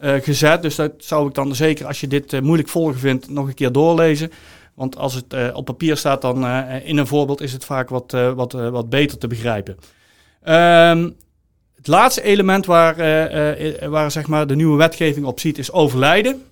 gezet. 0.00 0.62
Dus 0.62 0.74
dat 0.74 0.92
zou 0.98 1.28
ik 1.28 1.34
dan 1.34 1.54
zeker, 1.54 1.86
als 1.86 2.00
je 2.00 2.06
dit 2.06 2.32
uh, 2.32 2.40
moeilijk 2.40 2.68
volgen 2.68 2.98
vindt, 2.98 3.30
nog 3.30 3.46
een 3.46 3.54
keer 3.54 3.72
doorlezen. 3.72 4.32
Want 4.74 4.96
als 4.96 5.14
het 5.14 5.34
uh, 5.34 5.48
op 5.52 5.64
papier 5.64 5.96
staat, 5.96 6.22
dan 6.22 6.46
in 6.84 6.96
een 6.96 7.06
voorbeeld 7.06 7.40
is 7.40 7.52
het 7.52 7.64
vaak 7.64 7.88
wat, 7.88 8.10
wat, 8.34 8.52
wat 8.52 8.88
beter 8.88 9.18
te 9.18 9.26
begrijpen. 9.26 9.76
Um, 10.48 11.16
het 11.76 11.86
laatste 11.86 12.22
element 12.22 12.66
waar, 12.66 12.96
waar 13.90 14.10
zeg 14.10 14.26
maar 14.26 14.46
de 14.46 14.56
nieuwe 14.56 14.76
wetgeving 14.76 15.26
op 15.26 15.40
ziet, 15.40 15.58
is 15.58 15.72
overlijden. 15.72 16.42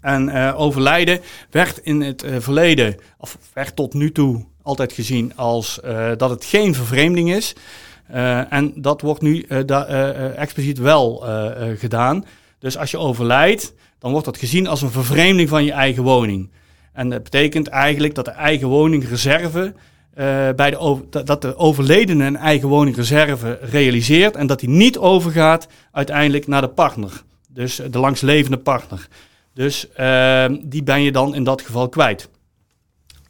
En 0.00 0.54
overlijden 0.54 1.20
werd 1.50 1.78
in 1.78 2.00
het 2.00 2.24
verleden, 2.38 2.96
of 3.18 3.38
werd 3.52 3.76
tot 3.76 3.94
nu 3.94 4.12
toe 4.12 4.44
altijd 4.62 4.92
gezien 4.92 5.36
als 5.36 5.80
dat 6.16 6.30
het 6.30 6.44
geen 6.44 6.74
vervreemding 6.74 7.32
is. 7.32 7.54
en 8.48 8.72
dat 8.76 9.00
wordt 9.00 9.22
nu 9.22 9.42
expliciet 10.36 10.78
wel 10.78 11.24
gedaan. 11.78 12.24
Dus 12.58 12.78
als 12.78 12.90
je 12.90 12.98
overlijdt, 12.98 13.74
dan 13.98 14.10
wordt 14.10 14.26
dat 14.26 14.36
gezien 14.36 14.66
als 14.66 14.82
een 14.82 14.90
vervreemding 14.90 15.48
van 15.48 15.64
je 15.64 15.72
eigen 15.72 16.02
woning. 16.02 16.50
En 16.92 17.10
dat 17.10 17.22
betekent 17.22 17.68
eigenlijk 17.68 18.14
dat 18.14 18.24
de 18.24 18.30
eigen 18.30 18.68
woningreserve 18.68 19.74
uh, 20.18 20.48
bij 20.56 20.70
de 20.70 21.00
dat 21.24 21.42
de 21.42 21.56
overledene 21.56 22.24
een 22.24 22.36
eigen 22.36 22.68
woningreserve 22.68 23.58
realiseert 23.62 24.36
en 24.36 24.46
dat 24.46 24.60
die 24.60 24.68
niet 24.68 24.98
overgaat 24.98 25.68
uiteindelijk 25.92 26.46
naar 26.46 26.60
de 26.60 26.68
partner. 26.68 27.22
Dus 27.48 27.80
de 27.90 27.98
langslevende 27.98 28.56
partner. 28.56 29.08
Dus 29.54 29.86
uh, 30.00 30.44
die 30.62 30.82
ben 30.82 31.02
je 31.02 31.12
dan 31.12 31.34
in 31.34 31.44
dat 31.44 31.62
geval 31.62 31.88
kwijt. 31.88 32.28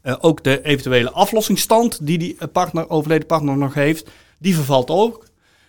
Uh, 0.03 0.15
ook 0.21 0.45
de 0.45 0.63
eventuele 0.63 1.11
aflossingsstand 1.11 2.07
die 2.07 2.19
die 2.19 2.37
partner, 2.53 2.91
overleden 2.91 3.27
partner 3.27 3.57
nog 3.57 3.75
heeft, 3.75 4.11
die 4.39 4.55
vervalt 4.55 4.91
ook. 4.91 5.27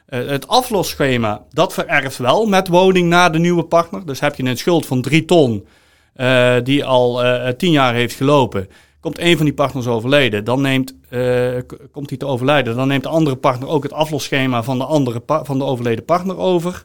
Uh, 0.10 0.28
het 0.28 0.48
aflosschema, 0.48 1.44
dat 1.52 1.74
vererft 1.74 2.18
wel 2.18 2.46
met 2.46 2.68
woning 2.68 3.10
naar 3.10 3.32
de 3.32 3.40
nieuwe 3.40 3.64
partner. 3.64 4.06
Dus 4.06 4.20
heb 4.20 4.36
je 4.36 4.44
een 4.44 4.58
schuld 4.58 4.86
van 4.86 5.02
3 5.02 5.26
ton, 5.26 5.68
uh, 6.16 6.56
die 6.64 6.86
al 6.86 7.24
uh, 7.24 7.48
eh, 7.48 7.56
10 7.56 7.72
jaar 7.72 7.94
heeft 7.94 8.16
gelopen. 8.16 8.70
Komt 9.00 9.20
een 9.20 9.36
van 9.36 9.46
die 9.46 9.54
partners 9.54 9.88
overleden, 9.88 10.44
dan 10.44 10.62
neemt, 10.62 10.96
komt 11.92 12.10
hij 12.10 12.18
te 12.18 12.26
overlijden, 12.26 12.76
dan 12.76 12.88
neemt 12.88 13.04
de 13.04 13.10
andere 13.10 13.36
partner 13.36 13.70
ook 13.70 13.84
het 13.84 13.94
aflosschema 13.94 14.64
van 14.64 14.78
de, 14.78 14.84
andere 14.84 15.22
van 15.26 15.58
de 15.58 15.64
overleden 15.64 16.06
partner 16.06 16.38
over. 16.38 16.84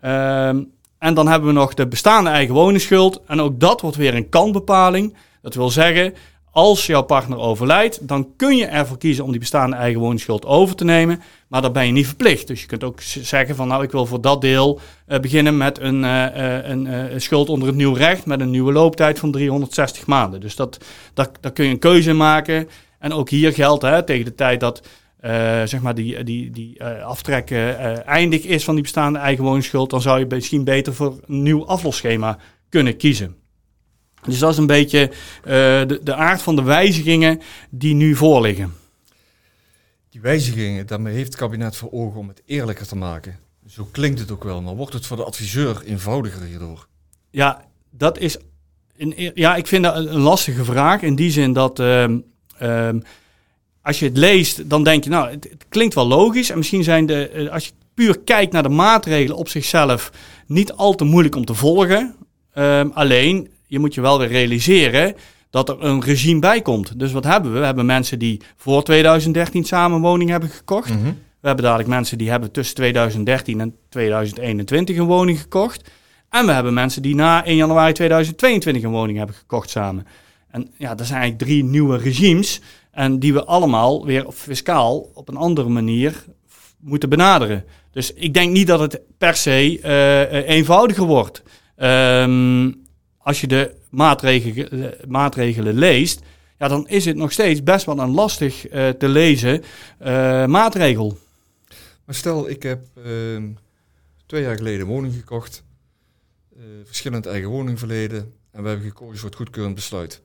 Ehm, 0.00 0.62
en 0.98 1.14
dan 1.14 1.28
hebben 1.28 1.48
we 1.48 1.54
nog 1.54 1.74
de 1.74 1.88
bestaande 1.88 2.30
eigen 2.30 2.54
woningsschuld. 2.54 3.20
En 3.26 3.40
ook 3.40 3.60
dat 3.60 3.80
wordt 3.80 3.96
weer 3.96 4.14
een 4.14 4.28
kanbepaling. 4.28 5.16
Dat 5.42 5.54
wil 5.54 5.70
zeggen, 5.70 6.14
als 6.54 6.86
jouw 6.86 7.02
partner 7.02 7.38
overlijdt, 7.38 8.08
dan 8.08 8.36
kun 8.36 8.56
je 8.56 8.66
ervoor 8.66 8.98
kiezen 8.98 9.24
om 9.24 9.30
die 9.30 9.40
bestaande 9.40 9.76
eigen 9.76 10.00
woningsschuld 10.00 10.46
over 10.46 10.76
te 10.76 10.84
nemen. 10.84 11.22
Maar 11.48 11.62
daar 11.62 11.72
ben 11.72 11.86
je 11.86 11.92
niet 11.92 12.06
verplicht. 12.06 12.46
Dus 12.46 12.60
je 12.60 12.66
kunt 12.66 12.84
ook 12.84 13.00
zeggen 13.00 13.56
van 13.56 13.68
nou, 13.68 13.82
ik 13.82 13.90
wil 13.90 14.06
voor 14.06 14.20
dat 14.20 14.40
deel 14.40 14.80
uh, 15.08 15.18
beginnen 15.18 15.56
met 15.56 15.80
een, 15.80 16.02
uh, 16.02 16.68
een 17.10 17.20
schuld 17.20 17.48
onder 17.48 17.68
het 17.68 17.76
nieuw 17.76 17.92
recht 17.92 18.26
met 18.26 18.40
een 18.40 18.50
nieuwe 18.50 18.72
looptijd 18.72 19.18
van 19.18 19.30
360 19.30 20.06
maanden. 20.06 20.40
Dus 20.40 20.56
dat, 20.56 20.78
dat, 21.14 21.30
daar 21.40 21.52
kun 21.52 21.64
je 21.64 21.70
een 21.70 21.78
keuze 21.78 22.12
maken. 22.12 22.68
En 22.98 23.12
ook 23.12 23.30
hier 23.30 23.52
geldt 23.52 23.82
hè, 23.82 24.02
tegen 24.02 24.24
de 24.24 24.34
tijd 24.34 24.60
dat 24.60 24.82
zeg 25.64 25.80
maar 25.80 25.94
die, 25.94 26.24
die, 26.24 26.50
die 26.50 26.84
aftrek 26.84 27.50
eindig 28.06 28.44
is 28.44 28.64
van 28.64 28.74
die 28.74 28.82
bestaande 28.82 29.18
eigen 29.18 29.44
woningsschuld, 29.44 29.90
dan 29.90 30.00
zou 30.00 30.18
je 30.18 30.26
misschien 30.28 30.64
beter 30.64 30.94
voor 30.94 31.20
een 31.26 31.42
nieuw 31.42 31.66
aflosschema 31.66 32.38
kunnen 32.68 32.96
kiezen. 32.96 33.41
Dus 34.26 34.38
dat 34.38 34.50
is 34.52 34.58
een 34.58 34.66
beetje 34.66 35.10
de, 35.44 36.00
de 36.02 36.14
aard 36.14 36.42
van 36.42 36.56
de 36.56 36.62
wijzigingen 36.62 37.40
die 37.70 37.94
nu 37.94 38.14
voorliggen 38.14 38.80
die 40.12 40.20
wijzigingen, 40.20 40.86
daarmee 40.86 41.14
heeft 41.14 41.26
het 41.26 41.36
kabinet 41.36 41.76
voor 41.76 41.92
ogen 41.92 42.20
om 42.20 42.28
het 42.28 42.42
eerlijker 42.46 42.86
te 42.86 42.96
maken. 42.96 43.38
Zo 43.66 43.88
klinkt 43.90 44.18
het 44.18 44.30
ook 44.30 44.44
wel, 44.44 44.62
maar 44.62 44.74
wordt 44.74 44.92
het 44.92 45.06
voor 45.06 45.16
de 45.16 45.24
adviseur 45.24 45.82
eenvoudiger 45.84 46.42
hierdoor? 46.42 46.86
Ja, 47.30 47.64
dat 47.90 48.18
is 48.18 48.36
een, 48.96 49.30
ja, 49.34 49.56
ik 49.56 49.66
vind 49.66 49.84
dat 49.84 49.96
een 49.96 50.18
lastige 50.18 50.64
vraag 50.64 51.02
in 51.02 51.14
die 51.14 51.30
zin 51.30 51.52
dat 51.52 51.80
uh, 51.80 52.08
uh, 52.62 52.88
als 53.82 53.98
je 53.98 54.04
het 54.04 54.16
leest, 54.16 54.70
dan 54.70 54.84
denk 54.84 55.04
je, 55.04 55.10
nou, 55.10 55.30
het, 55.30 55.44
het, 55.50 55.64
klinkt 55.68 55.94
wel 55.94 56.06
logisch. 56.06 56.50
En 56.50 56.58
misschien 56.58 56.84
zijn 56.84 57.06
de, 57.06 57.28
eh, 57.28 57.52
als 57.52 57.66
je 57.66 57.72
puur 57.94 58.20
kijkt 58.20 58.52
naar 58.52 58.62
de 58.62 58.68
maatregelen 58.68 59.36
op 59.36 59.48
zichzelf, 59.48 60.12
niet 60.46 60.72
al 60.72 60.94
te 60.94 61.04
moeilijk 61.04 61.36
om 61.36 61.44
te 61.44 61.54
volgen. 61.54 62.14
Uh, 62.54 62.84
alleen, 62.92 63.51
je 63.72 63.78
moet 63.78 63.94
je 63.94 64.00
wel 64.00 64.18
weer 64.18 64.28
realiseren 64.28 65.14
dat 65.50 65.68
er 65.68 65.84
een 65.84 66.02
regime 66.02 66.40
bij 66.40 66.62
komt. 66.62 66.98
Dus 66.98 67.12
wat 67.12 67.24
hebben 67.24 67.52
we? 67.52 67.58
We 67.58 67.64
hebben 67.64 67.86
mensen 67.86 68.18
die 68.18 68.40
voor 68.56 68.82
2013 68.82 69.64
samen 69.64 69.96
een 69.96 70.02
woning 70.02 70.30
hebben 70.30 70.48
gekocht. 70.48 70.88
Mhm. 70.88 71.04
We 71.40 71.46
hebben 71.46 71.64
dadelijk 71.64 71.88
mensen 71.88 72.18
die 72.18 72.30
hebben 72.30 72.50
tussen 72.50 72.74
2013 72.74 73.60
en 73.60 73.74
2021 73.88 74.96
een 74.96 75.04
woning 75.04 75.40
gekocht. 75.40 75.90
En 76.28 76.46
we 76.46 76.52
hebben 76.52 76.74
mensen 76.74 77.02
die 77.02 77.14
na 77.14 77.44
1 77.44 77.56
januari 77.56 77.92
2022 77.92 78.82
een 78.82 78.90
woning 78.90 79.18
hebben 79.18 79.36
gekocht 79.36 79.70
samen. 79.70 80.06
En 80.50 80.70
ja, 80.78 80.94
dat 80.94 81.06
zijn 81.06 81.20
eigenlijk 81.20 81.50
drie 81.50 81.64
nieuwe 81.64 81.96
regimes. 81.96 82.60
En 82.90 83.18
die 83.18 83.32
we 83.32 83.44
allemaal 83.44 84.06
weer 84.06 84.26
fiscaal 84.32 85.10
op 85.14 85.28
een 85.28 85.36
andere 85.36 85.68
manier 85.68 86.24
moeten 86.80 87.08
benaderen. 87.08 87.64
Dus 87.90 88.12
ik 88.12 88.34
denk 88.34 88.52
niet 88.52 88.66
dat 88.66 88.80
het 88.80 89.00
per 89.18 89.34
se 89.34 89.80
uh, 89.80 90.48
eenvoudiger 90.48 91.04
wordt. 91.04 91.42
Um, 91.76 92.81
als 93.22 93.40
je 93.40 93.46
de 93.46 93.74
maatregelen, 93.90 94.94
maatregelen 95.08 95.74
leest, 95.74 96.20
ja, 96.58 96.68
dan 96.68 96.88
is 96.88 97.04
het 97.04 97.16
nog 97.16 97.32
steeds 97.32 97.62
best 97.62 97.86
wel 97.86 97.98
een 97.98 98.10
lastig 98.10 98.72
uh, 98.72 98.88
te 98.88 99.08
lezen 99.08 99.62
uh, 100.02 100.46
maatregel. 100.46 101.18
Maar 102.04 102.14
stel, 102.14 102.48
ik 102.48 102.62
heb 102.62 102.86
uh, 102.96 103.04
twee 104.26 104.42
jaar 104.42 104.56
geleden 104.56 104.80
een 104.80 104.86
woning 104.86 105.14
gekocht, 105.14 105.64
eh, 106.56 106.62
verschillend 106.84 107.26
eigen 107.26 107.48
woningverleden, 107.48 108.32
en 108.50 108.62
we 108.62 108.68
hebben 108.68 108.86
gekozen 108.86 109.16
voor 109.18 109.28
het 109.28 109.38
goedkeurend 109.38 109.74
besluit. 109.74 110.22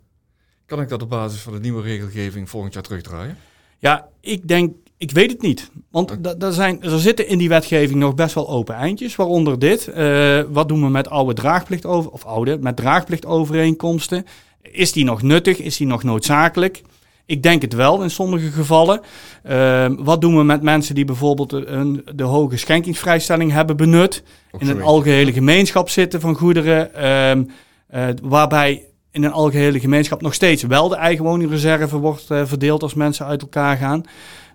Kan 0.65 0.81
ik 0.81 0.89
dat 0.89 1.01
op 1.01 1.10
basis 1.10 1.41
van 1.41 1.53
de 1.53 1.60
nieuwe 1.60 1.81
regelgeving 1.81 2.49
volgend 2.49 2.73
jaar 2.73 2.83
terugdraaien? 2.83 3.38
Ja, 3.77 4.10
ik 4.21 4.47
denk 4.47 4.75
ik 4.97 5.12
weet 5.12 5.31
het 5.31 5.41
niet. 5.41 5.71
Want 5.91 6.17
er, 6.43 6.53
zijn, 6.53 6.83
er 6.83 6.99
zitten 6.99 7.27
in 7.27 7.38
die 7.38 7.49
wetgeving 7.49 7.99
nog 7.99 8.15
best 8.15 8.36
wel 8.36 8.49
open 8.49 8.75
eindjes. 8.75 9.15
Waaronder 9.15 9.60
dit. 9.60 9.89
Uh, 9.97 10.41
wat 10.49 10.67
doen 10.67 10.81
we 10.81 10.89
met 10.89 11.10
oude 11.10 11.33
draagplicht 11.33 11.86
over, 11.86 12.12
of 12.12 12.25
oude, 12.25 12.57
met 12.62 12.75
draagplichtovereenkomsten? 12.75 14.25
Is 14.62 14.91
die 14.91 15.03
nog 15.03 15.21
nuttig? 15.21 15.60
Is 15.60 15.77
die 15.77 15.88
nog 15.88 16.03
noodzakelijk? 16.03 16.81
Ik 17.25 17.43
denk 17.43 17.62
het 17.62 17.73
wel 17.73 18.01
in 18.01 18.10
sommige 18.10 18.51
gevallen. 18.51 19.01
Ehm, 19.43 19.95
wat 19.95 20.21
doen 20.21 20.38
we 20.38 20.43
met 20.43 20.62
mensen 20.62 20.95
die 20.95 21.05
bijvoorbeeld 21.05 21.51
een, 21.51 22.05
de 22.15 22.23
hoge 22.23 22.57
schenkingsvrijstelling 22.57 23.51
hebben 23.51 23.77
benut? 23.77 24.23
In 24.57 24.67
een 24.67 24.81
algehele 24.81 25.33
gemeenschap 25.33 25.89
zitten 25.89 26.21
van 26.21 26.36
goederen. 26.36 26.93
ehm, 26.93 27.43
eh, 27.88 28.07
waarbij 28.23 28.86
in 29.12 29.23
een 29.23 29.31
algehele 29.31 29.79
gemeenschap 29.79 30.21
nog 30.21 30.33
steeds 30.33 30.63
wel 30.63 30.88
de 30.89 30.95
eigen 30.95 31.25
woningreserve 31.25 31.97
wordt 31.97 32.31
eh, 32.31 32.41
verdeeld 32.45 32.83
als 32.83 32.93
mensen 32.93 33.25
uit 33.25 33.41
elkaar 33.41 33.77
gaan. 33.77 34.03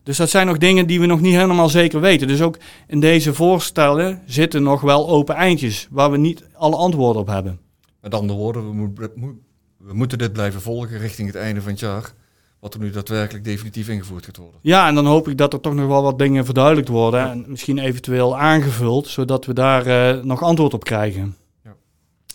Dus 0.03 0.17
dat 0.17 0.31
zijn 0.31 0.47
nog 0.47 0.59
dingen 0.59 0.87
die 0.87 1.01
we 1.01 1.07
nog 1.07 1.21
niet 1.21 1.35
helemaal 1.35 1.69
zeker 1.69 2.01
weten. 2.01 2.29
Dus 2.29 2.43
ook 2.43 2.57
in 2.87 3.01
deze 3.01 3.35
voorstellen 3.35 4.23
zitten 4.27 4.63
nog 4.63 4.81
wel 4.81 5.09
open 5.09 5.35
eindjes 5.35 5.89
waar 5.91 6.11
we 6.11 6.17
niet 6.17 6.45
alle 6.55 6.77
antwoorden 6.77 7.23
op 7.23 7.29
hebben. 7.29 7.61
Met 8.01 8.15
andere 8.15 8.39
woorden, 8.39 8.67
we, 8.69 8.75
moet- 8.75 9.17
mo- 9.17 9.35
we 9.79 9.95
moeten 9.95 10.19
dit 10.19 10.33
blijven 10.33 10.61
volgen 10.61 10.99
richting 10.99 11.27
het 11.27 11.37
einde 11.37 11.61
van 11.63 11.71
het 11.71 11.81
jaar. 11.81 12.13
Wat 12.61 12.75
er 12.75 12.81
nu 12.81 12.91
daadwerkelijk 12.91 13.45
definitief 13.45 13.89
ingevoerd 13.89 14.25
gaat 14.25 14.37
worden. 14.37 14.59
Ja, 14.63 14.89
en 14.89 14.95
dan 14.95 15.07
hoop 15.07 15.29
ik 15.29 15.39
dat 15.39 15.53
er 15.53 15.61
toch 15.61 15.75
nog 15.75 15.87
wel 15.87 16.03
wat 16.03 16.19
dingen 16.19 16.45
verduidelijkt 16.45 16.89
worden 16.89 17.31
en 17.31 17.45
misschien 17.49 17.79
eventueel 17.79 18.39
aangevuld, 18.39 19.07
zodat 19.09 19.45
we 19.47 19.53
daar 19.55 19.87
eh, 19.87 20.23
nog 20.25 20.43
antwoord 20.43 20.75
op 20.75 20.85
krijgen. 20.85 21.37
Ja. 21.65 21.75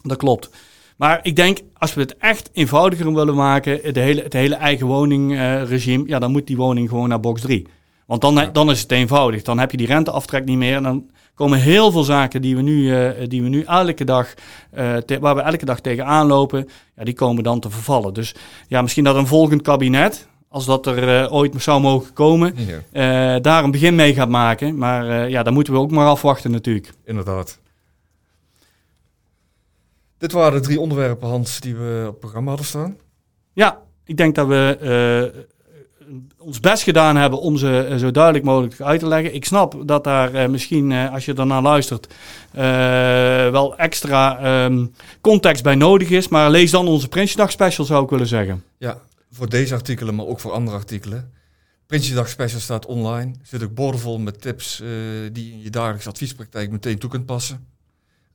Dat 0.04 0.18
klopt. 0.18 0.50
Maar 0.98 1.20
ik 1.22 1.36
denk, 1.36 1.58
als 1.78 1.94
we 1.94 2.02
het 2.02 2.18
echt 2.18 2.50
eenvoudiger 2.54 3.14
willen 3.14 3.36
maken, 3.36 3.80
het 3.84 3.96
hele, 3.96 4.22
het 4.22 4.34
hele 4.34 4.56
eigen 4.56 4.88
woningregime, 4.88 6.04
ja, 6.08 6.20
dan 6.20 6.32
moet 6.32 6.48
die 6.48 6.58
woning 6.58 6.90
gewoon 6.90 7.10
naar 7.10 7.20
box 7.20 7.42
3. 7.42 7.68
Want 8.06 8.22
dan, 8.22 8.34
Ja. 8.36 8.46
dan 8.46 8.70
is 8.70 8.82
het 8.82 8.92
eenvoudig. 8.92 9.42
Dan 9.44 9.60
heb 9.60 9.72
je 9.72 9.78
die 9.78 9.88
renteaftrek 9.88 10.46
niet 10.46 10.58
meer. 10.58 10.76
En 10.76 10.84
dan 10.84 11.10
komen 11.36 11.60
heel 11.60 11.92
veel 11.92 12.04
zaken 12.04 12.42
die 12.42 12.56
we 12.56 12.62
nu, 12.62 12.96
eh, 12.96 13.28
die 13.28 13.42
we 13.44 13.50
nu 13.50 13.62
elke 13.64 14.04
dag, 14.04 14.34
eh, 14.72 14.96
te- 14.96 15.20
waar 15.20 15.36
we 15.36 15.42
elke 15.42 15.66
dag 15.66 15.80
tegenaan 15.80 16.28
lopen, 16.28 16.68
ja, 16.96 17.04
die 17.04 17.14
komen 17.14 17.44
dan 17.44 17.60
te 17.60 17.70
vervallen. 17.70 18.14
Dus 18.14 18.36
ja, 18.68 18.82
misschien 18.82 19.04
dat 19.04 19.16
een 19.16 19.28
volgend 19.28 19.62
kabinet, 19.62 20.28
als 20.50 20.66
dat 20.66 20.86
er 20.86 21.22
eh, 21.24 21.34
ooit 21.34 21.54
zou 21.58 21.82
mogen 21.82 22.14
komen, 22.14 22.56
Ja, 22.92 23.40
daar 23.40 23.64
een 23.64 23.72
begin 23.72 23.96
mee 23.96 24.14
gaat 24.14 24.30
maken. 24.30 24.78
Maar 24.78 25.30
ja, 25.30 25.44
dan 25.44 25.54
moeten 25.54 25.74
we 25.74 25.80
ook 25.80 25.92
maar 25.92 26.08
afwachten 26.08 26.52
natuurlijk. 26.52 26.94
inderdaad. 27.06 27.60
Dit 30.18 30.32
waren 30.32 30.62
de 30.62 30.68
drie 30.68 30.80
onderwerpen, 30.80 31.28
Hans, 31.28 31.60
die 31.60 31.76
we 31.76 32.00
op 32.02 32.12
het 32.12 32.20
programma 32.20 32.50
hadden 32.50 32.68
staan. 32.68 32.98
Ja, 33.54 33.82
ik 34.08 34.18
denk 34.18 34.36
dat 34.36 34.48
we 34.48 34.78
eh, 34.82 35.42
ons 36.38 36.60
best 36.60 36.84
gedaan 36.84 37.16
hebben 37.16 37.40
om 37.40 37.58
ze 37.58 37.88
eh, 37.90 37.98
zo 37.98 38.12
duidelijk 38.12 38.46
mogelijk 38.46 38.82
uit 38.82 39.00
te 39.00 39.08
leggen. 39.08 39.34
Ik 39.34 39.46
snap 39.46 39.82
dat 39.86 40.04
daar 40.04 40.34
eh, 40.34 40.50
misschien, 40.50 40.92
als 40.92 41.26
je 41.26 41.34
ernaar 41.34 41.62
luistert, 41.62 42.14
wel 43.52 43.78
extra 43.78 44.40
ehm, 44.40 44.86
context 45.22 45.64
bij 45.64 45.76
nodig 45.76 46.10
is. 46.10 46.28
Maar 46.28 46.52
lees 46.52 46.72
dan 46.72 46.88
onze 46.88 47.08
Prinsjesdag 47.08 47.52
special, 47.52 47.86
zou 47.86 48.04
ik 48.04 48.10
willen 48.10 48.28
zeggen. 48.28 48.64
Ja, 48.78 49.02
voor 49.32 49.50
deze 49.50 49.74
artikelen, 49.74 50.16
maar 50.16 50.26
ook 50.26 50.40
voor 50.40 50.52
andere 50.52 50.78
artikelen. 50.78 51.36
Prinsjesdag 51.88 52.30
Special 52.30 52.60
staat 52.60 52.86
online. 52.86 53.32
Er 53.32 53.48
zit 53.48 53.64
ook 53.64 53.74
boordevol 53.74 54.20
met 54.20 54.42
tips 54.42 54.84
die 55.32 55.46
je 55.46 55.52
in 55.52 55.62
je 55.62 55.70
dagelijkse 55.70 56.10
adviespraktijk 56.10 56.72
meteen 56.72 56.98
toe 56.98 57.10
kunt 57.10 57.26
passen. 57.26 57.68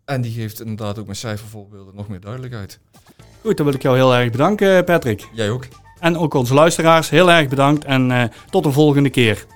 En 0.04 0.20
die 0.20 0.32
geeft 0.32 0.60
inderdaad 0.60 0.98
ook 0.98 1.06
met 1.06 1.16
cijfervoorbeelden 1.16 1.94
nog 1.94 2.08
meer 2.08 2.20
duidelijkheid. 2.20 2.78
Goed, 3.42 3.56
dan 3.56 3.66
wil 3.66 3.74
ik 3.74 3.82
jou 3.82 3.96
heel 3.96 4.14
erg 4.14 4.30
bedanken, 4.30 4.84
Patrick. 4.84 5.28
Jij 5.32 5.50
ook. 5.50 5.66
En 5.98 6.16
ook 6.16 6.34
onze 6.34 6.54
luisteraars, 6.54 7.10
heel 7.10 7.30
erg 7.30 7.48
bedankt 7.48 7.84
en 7.84 8.10
eh, 8.10 8.24
tot 8.50 8.62
de 8.64 8.72
volgende 8.72 9.10
keer. 9.10 9.46